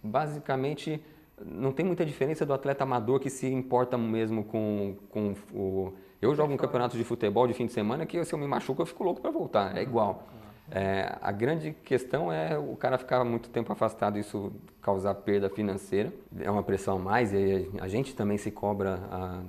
basicamente 0.01 1.01
não 1.43 1.71
tem 1.71 1.85
muita 1.85 2.05
diferença 2.05 2.45
do 2.45 2.53
atleta 2.53 2.83
amador 2.83 3.19
que 3.19 3.29
se 3.29 3.47
importa 3.47 3.97
mesmo 3.97 4.43
com, 4.43 4.95
com 5.09 5.35
o. 5.53 5.93
Eu 6.21 6.33
jogo 6.33 6.53
um 6.53 6.57
campeonato 6.57 6.97
de 6.97 7.03
futebol 7.03 7.47
de 7.47 7.53
fim 7.53 7.65
de 7.65 7.73
semana 7.73 8.05
que 8.05 8.23
se 8.23 8.33
eu 8.33 8.39
me 8.39 8.47
machuco 8.47 8.81
eu 8.81 8.85
fico 8.85 9.03
louco 9.03 9.21
para 9.21 9.31
voltar, 9.31 9.77
é 9.77 9.81
igual. 9.81 10.23
É, 10.71 11.15
a 11.21 11.31
grande 11.31 11.71
questão 11.83 12.31
é 12.31 12.57
o 12.57 12.75
cara 12.75 12.97
ficar 12.97 13.23
muito 13.23 13.49
tempo 13.49 13.71
afastado, 13.71 14.17
isso 14.17 14.51
causar 14.81 15.13
perda 15.15 15.49
financeira, 15.49 16.11
é 16.39 16.49
uma 16.49 16.63
pressão 16.63 16.97
a 16.97 16.99
mais 16.99 17.33
e 17.33 17.69
a 17.79 17.87
gente 17.87 18.15
também 18.15 18.37
se 18.37 18.49
cobra 18.49 18.99
a 19.11 19.41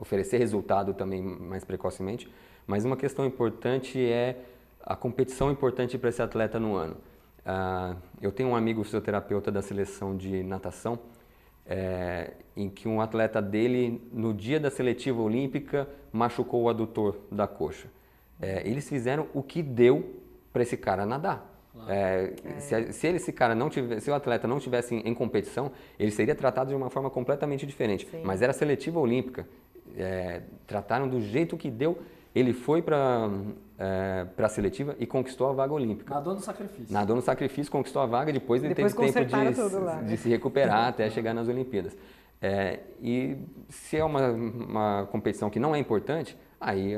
oferecer 0.00 0.38
resultado 0.38 0.94
também 0.94 1.22
mais 1.22 1.64
precocemente. 1.64 2.28
Mas 2.66 2.84
uma 2.84 2.96
questão 2.96 3.24
importante 3.24 4.00
é 4.00 4.36
a 4.82 4.96
competição 4.96 5.50
importante 5.50 5.98
para 5.98 6.08
esse 6.08 6.22
atleta 6.22 6.58
no 6.58 6.76
ano. 6.76 6.96
Uh, 7.40 7.96
eu 8.20 8.30
tenho 8.30 8.50
um 8.50 8.56
amigo 8.56 8.84
fisioterapeuta 8.84 9.50
da 9.50 9.62
seleção 9.62 10.16
de 10.16 10.42
natação, 10.42 10.98
é, 11.70 12.32
em 12.56 12.68
que 12.68 12.88
um 12.88 13.00
atleta 13.00 13.40
dele, 13.40 14.02
no 14.12 14.34
dia 14.34 14.58
da 14.58 14.70
seletiva 14.70 15.22
olímpica, 15.22 15.88
machucou 16.12 16.64
o 16.64 16.68
adutor 16.68 17.16
da 17.30 17.46
coxa. 17.46 17.88
É, 18.42 18.68
eles 18.68 18.88
fizeram 18.88 19.28
o 19.32 19.40
que 19.42 19.62
deu 19.62 20.20
para 20.52 20.62
esse 20.62 20.76
cara 20.76 21.06
nadar. 21.06 21.48
É, 21.88 22.34
se, 22.58 22.92
se, 22.92 23.06
esse 23.06 23.32
cara 23.32 23.54
não 23.54 23.70
tivesse, 23.70 24.00
se 24.02 24.10
o 24.10 24.14
atleta 24.14 24.48
não 24.48 24.58
tivesse 24.58 24.94
em, 24.96 25.08
em, 25.08 25.14
competição, 25.14 25.70
ele 25.98 26.10
seria 26.10 26.34
tratado 26.34 26.70
de 26.70 26.74
uma 26.74 26.90
forma 26.90 27.08
completamente 27.08 27.64
diferente. 27.64 28.08
Sim. 28.10 28.22
Mas 28.24 28.42
era 28.42 28.52
seletiva 28.52 28.98
olímpica. 28.98 29.48
É, 29.96 30.42
trataram 30.66 31.08
do 31.08 31.20
jeito 31.20 31.56
que 31.56 31.70
deu 31.70 31.98
ele 32.34 32.52
foi 32.52 32.80
para 32.80 33.28
é, 33.80 34.26
para 34.36 34.44
a 34.44 34.48
seletiva 34.50 34.94
e 34.98 35.06
conquistou 35.06 35.48
a 35.48 35.52
vaga 35.54 35.72
olímpica. 35.72 36.12
Nadou 36.12 36.34
no 36.34 36.40
sacrifício. 36.40 36.92
Nadou 36.92 37.16
no 37.16 37.22
sacrifício, 37.22 37.72
conquistou 37.72 38.02
a 38.02 38.06
vaga, 38.06 38.30
depois 38.30 38.62
ele 38.62 38.74
depois 38.74 38.94
teve 38.94 39.24
tempo 39.24 40.02
de, 40.02 40.06
de 40.06 40.16
se 40.18 40.28
recuperar 40.28 40.88
até 40.88 41.08
chegar 41.08 41.32
nas 41.32 41.48
Olimpíadas. 41.48 41.96
É, 42.42 42.80
e 43.00 43.38
se 43.70 43.96
é 43.96 44.04
uma, 44.04 44.28
uma 44.28 45.08
competição 45.10 45.48
que 45.48 45.58
não 45.58 45.74
é 45.74 45.78
importante, 45.78 46.36
aí 46.60 46.94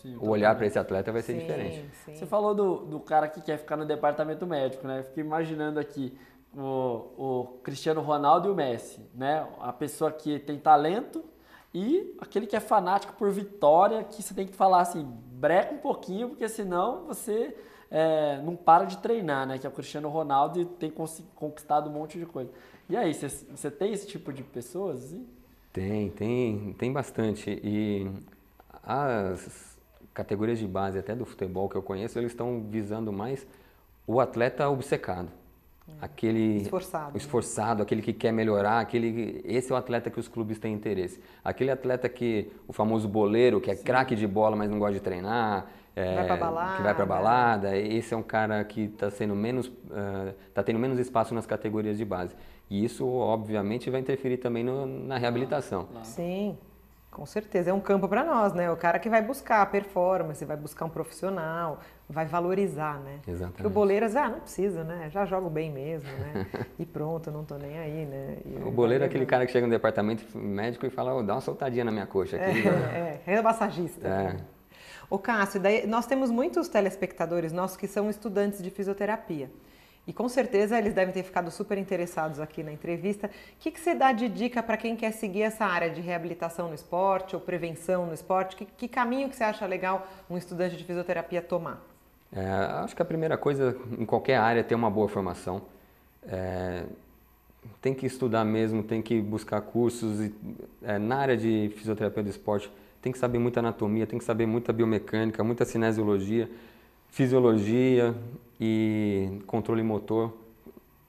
sim, 0.00 0.16
o 0.20 0.28
olhar 0.28 0.54
para 0.54 0.66
esse 0.66 0.78
atleta 0.78 1.10
vai 1.10 1.22
ser 1.22 1.32
sim, 1.32 1.40
diferente. 1.40 1.84
Sim. 2.04 2.14
Você 2.14 2.26
falou 2.26 2.54
do, 2.54 2.76
do 2.84 3.00
cara 3.00 3.26
que 3.26 3.40
quer 3.40 3.58
ficar 3.58 3.76
no 3.76 3.84
departamento 3.84 4.46
médico, 4.46 4.86
né? 4.86 5.00
Eu 5.00 5.04
fiquei 5.04 5.24
imaginando 5.24 5.80
aqui 5.80 6.16
o, 6.56 6.60
o 7.16 7.44
Cristiano 7.64 8.00
Ronaldo 8.00 8.48
e 8.48 8.52
o 8.52 8.54
Messi, 8.54 9.04
né? 9.12 9.44
A 9.60 9.72
pessoa 9.72 10.12
que 10.12 10.38
tem 10.38 10.56
talento, 10.56 11.24
e 11.74 12.16
aquele 12.20 12.46
que 12.46 12.54
é 12.54 12.60
fanático 12.60 13.14
por 13.14 13.30
vitória, 13.30 14.04
que 14.04 14.22
você 14.22 14.34
tem 14.34 14.46
que 14.46 14.54
falar 14.54 14.82
assim, 14.82 15.10
breca 15.42 15.74
um 15.74 15.78
pouquinho, 15.78 16.28
porque 16.28 16.48
senão 16.48 17.06
você 17.06 17.52
é, 17.90 18.40
não 18.44 18.54
para 18.54 18.84
de 18.84 18.98
treinar, 18.98 19.44
né? 19.44 19.58
Que 19.58 19.66
é 19.66 19.68
o 19.68 19.72
Cristiano 19.72 20.08
Ronaldo 20.08 20.60
e 20.60 20.64
tem 20.64 20.92
conquistado 21.34 21.90
um 21.90 21.92
monte 21.92 22.16
de 22.16 22.24
coisa. 22.24 22.48
E 22.88 22.96
aí, 22.96 23.12
você, 23.12 23.70
tem 23.70 23.92
esse 23.92 24.06
tipo 24.06 24.32
de 24.32 24.44
pessoas? 24.44 25.04
Assim? 25.04 25.26
Tem, 25.72 26.10
tem, 26.10 26.76
tem 26.78 26.92
bastante. 26.92 27.60
E 27.64 28.08
as 28.84 29.76
categorias 30.14 30.60
de 30.60 30.66
base 30.66 30.98
até 30.98 31.14
do 31.14 31.24
futebol 31.24 31.68
que 31.68 31.76
eu 31.76 31.82
conheço, 31.82 32.18
eles 32.18 32.30
estão 32.30 32.62
visando 32.62 33.12
mais 33.12 33.44
o 34.06 34.20
atleta 34.20 34.68
obcecado. 34.68 35.28
Aquele 36.00 36.58
Esforçado, 36.58 37.04
né? 37.12 37.16
esforçado, 37.16 37.82
aquele 37.82 38.02
que 38.02 38.12
quer 38.12 38.32
melhorar, 38.32 38.80
aquele 38.80 39.40
esse 39.44 39.70
é 39.70 39.74
o 39.74 39.78
atleta 39.78 40.10
que 40.10 40.18
os 40.18 40.28
clubes 40.28 40.58
têm 40.58 40.72
interesse. 40.74 41.20
Aquele 41.44 41.70
atleta 41.70 42.08
que 42.08 42.50
o 42.66 42.72
famoso 42.72 43.08
boleiro, 43.08 43.60
que 43.60 43.70
é 43.70 43.76
craque 43.76 44.14
de 44.14 44.26
bola, 44.26 44.56
mas 44.56 44.70
não 44.70 44.78
gosta 44.78 44.94
de 44.94 45.00
treinar, 45.00 45.66
é, 45.94 46.14
Vai 46.16 46.26
pra 46.26 46.36
balada. 46.36 46.76
que 46.76 46.82
vai 46.82 46.94
para 46.94 47.06
balada, 47.06 47.76
esse 47.76 48.14
é 48.14 48.16
um 48.16 48.22
cara 48.22 48.62
que 48.64 48.82
está 48.82 49.10
sendo 49.10 49.34
menos 49.34 49.70
está 50.48 50.62
tendo 50.62 50.78
menos 50.78 50.98
espaço 50.98 51.34
nas 51.34 51.46
categorias 51.46 51.98
de 51.98 52.04
base. 52.04 52.34
E 52.70 52.84
isso 52.84 53.06
obviamente 53.06 53.90
vai 53.90 54.00
interferir 54.00 54.38
também 54.38 54.64
no- 54.64 54.86
na 54.86 55.18
reabilitação. 55.18 55.88
Sim, 56.02 56.56
com 57.12 57.26
certeza. 57.26 57.70
É 57.70 57.72
um 57.72 57.80
campo 57.80 58.08
para 58.08 58.24
nós, 58.24 58.54
né? 58.54 58.70
O 58.70 58.76
cara 58.76 58.98
que 58.98 59.08
vai 59.08 59.22
buscar 59.22 59.60
a 59.60 59.66
performance, 59.66 60.42
vai 60.44 60.56
buscar 60.56 60.86
um 60.86 60.88
profissional, 60.88 61.78
vai 62.08 62.24
valorizar, 62.24 62.98
né? 63.00 63.20
Exatamente. 63.28 63.56
Porque 63.56 63.66
o 63.66 63.70
boleiras, 63.70 64.16
ah, 64.16 64.28
não 64.28 64.40
precisa, 64.40 64.82
né? 64.82 65.10
Já 65.10 65.24
jogo 65.26 65.48
bem 65.50 65.70
mesmo, 65.70 66.10
né? 66.10 66.46
E 66.78 66.86
pronto, 66.86 67.30
não 67.30 67.44
tô 67.44 67.56
nem 67.56 67.78
aí, 67.78 68.06
né? 68.06 68.38
E 68.46 68.66
O 68.66 68.70
boleiro 68.70 69.04
é 69.04 69.06
aquele 69.06 69.26
cara 69.26 69.46
que 69.46 69.52
chega 69.52 69.66
no 69.66 69.72
departamento 69.72 70.36
médico 70.36 70.86
e 70.86 70.90
fala, 70.90 71.14
"Ô, 71.14 71.22
dá 71.22 71.34
uma 71.34 71.40
soltadinha 71.40 71.84
na 71.84 71.92
minha 71.92 72.06
coxa 72.06 72.36
aqui. 72.36 72.66
É, 72.66 73.20
é, 73.26 73.34
é 73.34 73.42
massagista. 73.42 74.08
É. 74.08 74.36
Ô 75.10 75.18
Cássio, 75.18 75.60
daí 75.60 75.86
nós 75.86 76.06
temos 76.06 76.30
muitos 76.30 76.68
telespectadores 76.68 77.52
nossos 77.52 77.76
que 77.76 77.86
são 77.86 78.08
estudantes 78.08 78.62
de 78.62 78.70
fisioterapia. 78.70 79.50
E 80.06 80.12
com 80.12 80.28
certeza 80.28 80.76
eles 80.76 80.94
devem 80.94 81.14
ter 81.14 81.22
ficado 81.22 81.50
super 81.50 81.78
interessados 81.78 82.40
aqui 82.40 82.62
na 82.62 82.72
entrevista. 82.72 83.28
O 83.28 83.30
que, 83.60 83.70
que 83.70 83.78
você 83.78 83.94
dá 83.94 84.12
de 84.12 84.28
dica 84.28 84.62
para 84.62 84.76
quem 84.76 84.96
quer 84.96 85.12
seguir 85.12 85.42
essa 85.42 85.64
área 85.64 85.90
de 85.90 86.00
reabilitação 86.00 86.68
no 86.68 86.74
esporte 86.74 87.36
ou 87.36 87.40
prevenção 87.40 88.06
no 88.06 88.14
esporte? 88.14 88.56
Que, 88.56 88.64
que 88.64 88.88
caminho 88.88 89.28
que 89.28 89.36
você 89.36 89.44
acha 89.44 89.64
legal 89.64 90.08
um 90.28 90.36
estudante 90.36 90.76
de 90.76 90.84
fisioterapia 90.84 91.40
tomar? 91.40 91.80
É, 92.34 92.44
acho 92.82 92.96
que 92.96 93.02
a 93.02 93.04
primeira 93.04 93.36
coisa 93.36 93.76
em 93.96 94.04
qualquer 94.04 94.36
área 94.38 94.60
é 94.60 94.62
ter 94.62 94.74
uma 94.74 94.90
boa 94.90 95.08
formação. 95.08 95.62
É, 96.26 96.84
tem 97.80 97.94
que 97.94 98.06
estudar 98.06 98.44
mesmo, 98.44 98.82
tem 98.82 99.00
que 99.00 99.20
buscar 99.20 99.60
cursos. 99.60 100.20
E, 100.20 100.34
é, 100.82 100.98
na 100.98 101.16
área 101.18 101.36
de 101.36 101.70
fisioterapia 101.76 102.24
do 102.24 102.30
esporte, 102.30 102.68
tem 103.00 103.12
que 103.12 103.18
saber 103.18 103.38
muita 103.38 103.60
anatomia, 103.60 104.06
tem 104.06 104.18
que 104.18 104.24
saber 104.24 104.46
muita 104.46 104.72
biomecânica, 104.72 105.44
muita 105.44 105.64
cinesiologia, 105.64 106.50
fisiologia 107.10 108.14
e 108.64 109.40
controle 109.44 109.82
motor. 109.82 110.32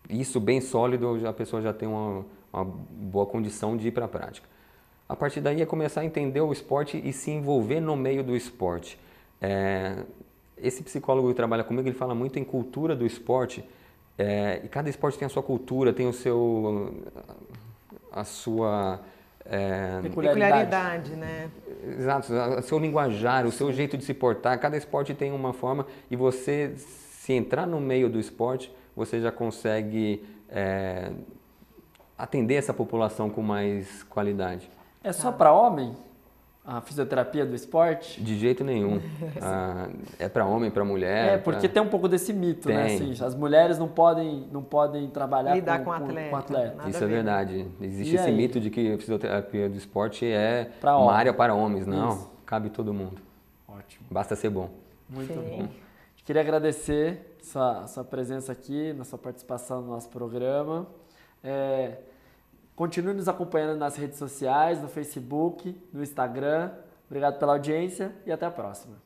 Isso 0.10 0.40
bem 0.40 0.60
sólido, 0.60 1.28
a 1.28 1.32
pessoa 1.32 1.62
já 1.62 1.72
tem 1.72 1.88
uma, 1.88 2.26
uma 2.52 2.66
boa 2.66 3.28
condição 3.28 3.78
de 3.78 3.90
ir 3.90 3.92
para 3.92 4.06
a 4.06 4.08
prática. 4.08 4.48
A 5.08 5.16
partir 5.16 5.40
daí 5.40 5.62
é 5.62 5.66
começar 5.66 6.02
a 6.02 6.06
entender 6.06 6.42
o 6.42 6.52
esporte 6.52 7.00
e 7.04 7.14
se 7.14 7.30
envolver 7.30 7.80
no 7.80 7.96
meio 7.96 8.24
do 8.24 8.36
esporte. 8.36 8.98
É, 9.40 9.98
esse 10.58 10.82
psicólogo 10.82 11.28
que 11.28 11.36
trabalha 11.36 11.64
comigo, 11.64 11.88
ele 11.88 11.96
fala 11.96 12.16
muito 12.16 12.40
em 12.40 12.44
cultura 12.44 12.96
do 12.96 13.06
esporte. 13.06 13.64
é, 14.18 14.62
e 14.64 14.68
cada 14.68 14.90
esporte 14.90 15.20
tem 15.20 15.28
a 15.28 15.30
sua 15.30 15.44
cultura, 15.44 15.94
tem 15.94 16.08
o 16.08 16.14
seu, 16.14 17.04
a 18.12 18.24
sua, 18.24 19.00
é, 19.46 20.00
Peculiaridade. 20.02 20.66
Peculiaridade, 20.66 21.16
né? 21.16 21.52
exato, 22.00 22.34
o 22.34 22.62
seu 22.62 22.80
linguajar, 22.80 23.46
o 23.46 23.52
seu 23.52 23.72
jeito 23.72 23.98
de 23.98 24.04
se 24.04 24.14
portar. 24.14 24.60
Cada 24.60 24.78
esporte 24.78 25.14
tem 25.14 25.32
uma 25.32 25.54
forma 25.54 25.86
e 26.10 26.16
você, 26.16 26.74
se 27.24 27.32
entrar 27.32 27.66
no 27.66 27.80
meio 27.80 28.10
do 28.10 28.20
esporte, 28.20 28.70
você 28.94 29.22
já 29.22 29.32
consegue 29.32 30.22
é, 30.50 31.10
atender 32.18 32.56
essa 32.56 32.74
população 32.74 33.30
com 33.30 33.42
mais 33.42 34.04
qualidade. 34.04 34.70
É 35.02 35.14
só 35.14 35.32
para 35.32 35.54
homem 35.54 35.94
a 36.66 36.82
fisioterapia 36.82 37.46
do 37.46 37.56
esporte? 37.56 38.22
De 38.22 38.38
jeito 38.38 38.62
nenhum. 38.66 39.00
Ah, 39.42 39.88
é 40.20 40.28
para 40.28 40.46
homem, 40.46 40.70
para 40.70 40.84
mulher. 40.84 41.36
É, 41.36 41.38
porque 41.38 41.62
pra- 41.62 41.70
tem 41.70 41.82
um 41.82 41.88
pouco 41.88 42.10
desse 42.10 42.34
mito, 42.34 42.68
né? 42.68 42.88
Tem. 42.88 42.96
Assim, 43.12 43.24
as 43.26 43.34
mulheres 43.36 43.78
não 43.80 43.88
podem, 43.88 44.46
não 44.52 44.62
podem 44.62 45.08
trabalhar 45.10 45.56
Lidar 45.56 45.80
com, 45.80 45.86
com 45.86 45.92
atleta, 45.94 46.30
com 46.30 46.36
atleta. 46.36 46.90
Isso 46.90 46.98
é 46.98 47.08
ver, 47.08 47.08
né? 47.08 47.14
verdade. 47.16 47.68
Existe 47.80 48.12
E 48.12 48.16
esse 48.16 48.28
aí? 48.28 48.36
mito 48.36 48.60
de 48.60 48.70
que 48.70 48.94
a 48.94 48.98
fisioterapia 48.98 49.70
do 49.70 49.78
esporte 49.78 50.26
é 50.26 50.70
Pra 50.82 50.98
uma 50.98 51.06
homem. 51.06 51.16
área 51.18 51.34
para 51.34 51.54
homens. 51.54 51.88
Não, 51.88 52.10
Isso. 52.10 52.32
cabe 52.46 52.70
todo 52.70 52.94
mundo. 52.94 53.16
Ótimo. 53.66 54.06
Basta 54.12 54.36
ser 54.36 54.50
bom. 54.50 54.70
Muito 55.10 55.34
Sim. 55.34 55.40
bom. 55.40 55.83
Queria 56.26 56.42
agradecer 56.42 57.36
sua, 57.42 57.86
sua 57.86 58.04
presença 58.06 58.54
aqui, 58.54 58.94
na 58.94 59.04
sua 59.04 59.20
participação 59.20 59.82
no 59.82 59.90
nosso 59.90 60.08
programa. 60.08 60.88
É, 61.44 61.98
continue 62.78 63.14
nos 63.14 63.28
acompanhando 63.28 63.78
nas 63.78 63.98
redes 63.98 64.18
sociais, 64.18 64.82
no 64.82 64.88
Facebook, 64.88 65.78
no 65.92 66.02
Instagram. 66.02 66.72
Obrigado 67.08 67.38
pela 67.38 67.52
audiência 67.52 68.16
e 68.26 68.32
até 68.32 68.46
a 68.46 68.52
próxima. 68.52 69.04